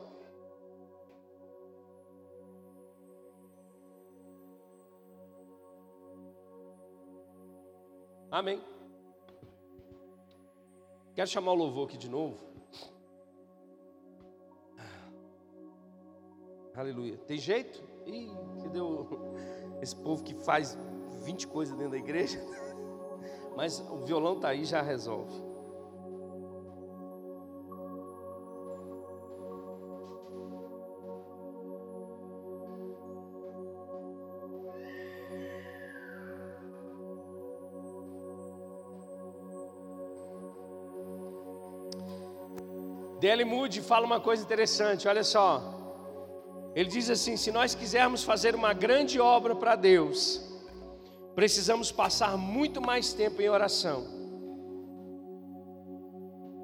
Amém. 8.29 8.61
Quero 11.15 11.27
chamar 11.27 11.53
o 11.53 11.55
louvor 11.55 11.87
aqui 11.87 11.97
de 11.97 12.09
novo. 12.09 12.56
Aleluia. 16.77 17.17
Tem 17.25 17.39
jeito? 17.39 17.83
Ih, 18.05 18.29
que 18.61 18.69
deu 18.69 19.09
esse 19.81 19.95
povo 19.95 20.23
que 20.23 20.35
faz 20.35 20.77
20 21.23 21.47
coisas 21.47 21.75
dentro 21.75 21.93
da 21.93 21.97
igreja. 21.97 22.39
Mas 23.57 23.79
o 23.79 24.05
violão 24.05 24.35
está 24.35 24.49
aí, 24.49 24.63
já 24.63 24.83
resolve. 24.83 25.33
D.L. 43.19 43.45
Moody 43.45 43.81
fala 43.81 44.05
uma 44.05 44.19
coisa 44.19 44.43
interessante, 44.43 45.07
olha 45.07 45.23
só. 45.23 45.76
Ele 46.77 46.89
diz 46.89 47.09
assim: 47.09 47.35
se 47.35 47.51
nós 47.51 47.73
quisermos 47.73 48.23
fazer 48.23 48.53
uma 48.53 48.71
grande 48.71 49.19
obra 49.19 49.55
para 49.55 49.75
Deus, 49.75 50.47
precisamos 51.33 51.91
passar 51.91 52.37
muito 52.37 52.79
mais 52.79 53.13
tempo 53.13 53.41
em 53.41 53.49
oração. 53.49 54.05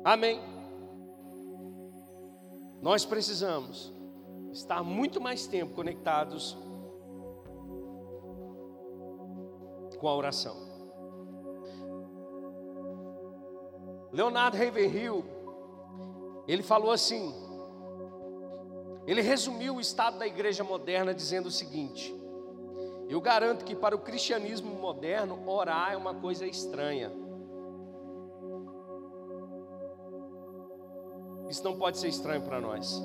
Amém. 0.05 0.39
Nós 2.79 3.05
precisamos 3.05 3.91
estar 4.51 4.83
muito 4.83 5.19
mais 5.19 5.47
tempo 5.47 5.73
conectados 5.73 6.55
com 9.97 10.07
a 10.07 10.15
oração. 10.15 10.55
Leonardo 14.11 14.57
Ravenhill 14.57 15.25
ele 16.47 16.61
falou 16.61 16.91
assim: 16.91 17.33
ele 19.05 19.21
resumiu 19.21 19.75
o 19.75 19.81
estado 19.81 20.17
da 20.17 20.25
igreja 20.25 20.63
moderna 20.63 21.13
dizendo 21.13 21.47
o 21.47 21.51
seguinte: 21.51 22.15
Eu 23.09 23.19
garanto 23.19 23.65
que 23.65 23.75
para 23.75 23.95
o 23.95 23.99
cristianismo 23.99 24.73
moderno, 24.75 25.41
orar 25.47 25.93
é 25.93 25.97
uma 25.97 26.13
coisa 26.13 26.45
estranha. 26.45 27.11
Isso 31.49 31.63
não 31.63 31.77
pode 31.77 31.97
ser 31.97 32.07
estranho 32.07 32.41
para 32.41 32.59
nós. 32.59 33.01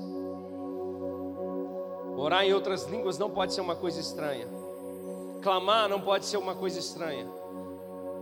Orar 2.16 2.44
em 2.44 2.54
outras 2.54 2.84
línguas 2.84 3.18
não 3.18 3.30
pode 3.30 3.52
ser 3.52 3.60
uma 3.60 3.76
coisa 3.76 4.00
estranha. 4.00 4.48
Clamar 5.42 5.88
não 5.88 6.00
pode 6.00 6.24
ser 6.26 6.36
uma 6.36 6.54
coisa 6.54 6.78
estranha. 6.78 7.26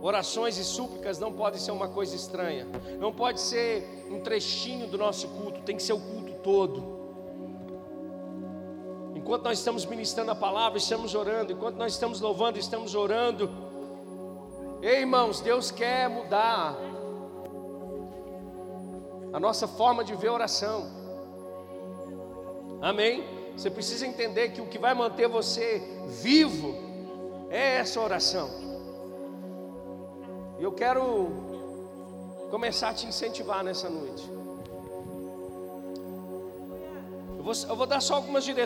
Orações 0.01 0.57
e 0.57 0.63
súplicas 0.63 1.17
não 1.17 1.31
podem 1.31 1.59
ser 1.59 1.71
uma 1.71 1.87
coisa 1.87 2.15
estranha. 2.15 2.67
Não 2.99 3.13
pode 3.13 3.39
ser 3.39 4.05
um 4.09 4.19
trechinho 4.19 4.87
do 4.87 4.97
nosso 4.97 5.27
culto, 5.29 5.61
tem 5.61 5.75
que 5.75 5.83
ser 5.83 5.93
o 5.93 5.99
culto 5.99 6.33
todo. 6.43 6.96
Enquanto 9.27 9.43
nós 9.43 9.59
estamos 9.59 9.85
ministrando 9.85 10.31
a 10.31 10.35
palavra, 10.35 10.77
estamos 10.77 11.13
orando. 11.13 11.51
Enquanto 11.51 11.75
nós 11.75 11.91
estamos 11.91 12.21
louvando, 12.21 12.57
estamos 12.57 12.95
orando. 12.95 13.49
Ei, 14.81 15.01
irmãos, 15.01 15.41
Deus 15.41 15.69
quer 15.69 16.09
mudar 16.09 16.77
a 19.33 19.37
nossa 19.37 19.67
forma 19.67 20.01
de 20.01 20.15
ver 20.15 20.29
oração. 20.29 20.89
Amém? 22.81 23.21
Você 23.53 23.69
precisa 23.69 24.07
entender 24.07 24.53
que 24.53 24.61
o 24.61 24.67
que 24.67 24.79
vai 24.79 24.93
manter 24.93 25.27
você 25.27 25.81
vivo 26.07 26.73
é 27.49 27.79
essa 27.79 27.99
oração. 27.99 28.49
E 30.57 30.63
eu 30.63 30.71
quero 30.71 32.47
começar 32.49 32.91
a 32.91 32.93
te 32.93 33.05
incentivar 33.05 33.61
nessa 33.61 33.89
noite. 33.89 34.23
Eu 37.37 37.43
vou, 37.43 37.53
eu 37.53 37.75
vou 37.75 37.85
dar 37.85 37.99
só 37.99 38.15
algumas 38.15 38.45
direções. 38.45 38.55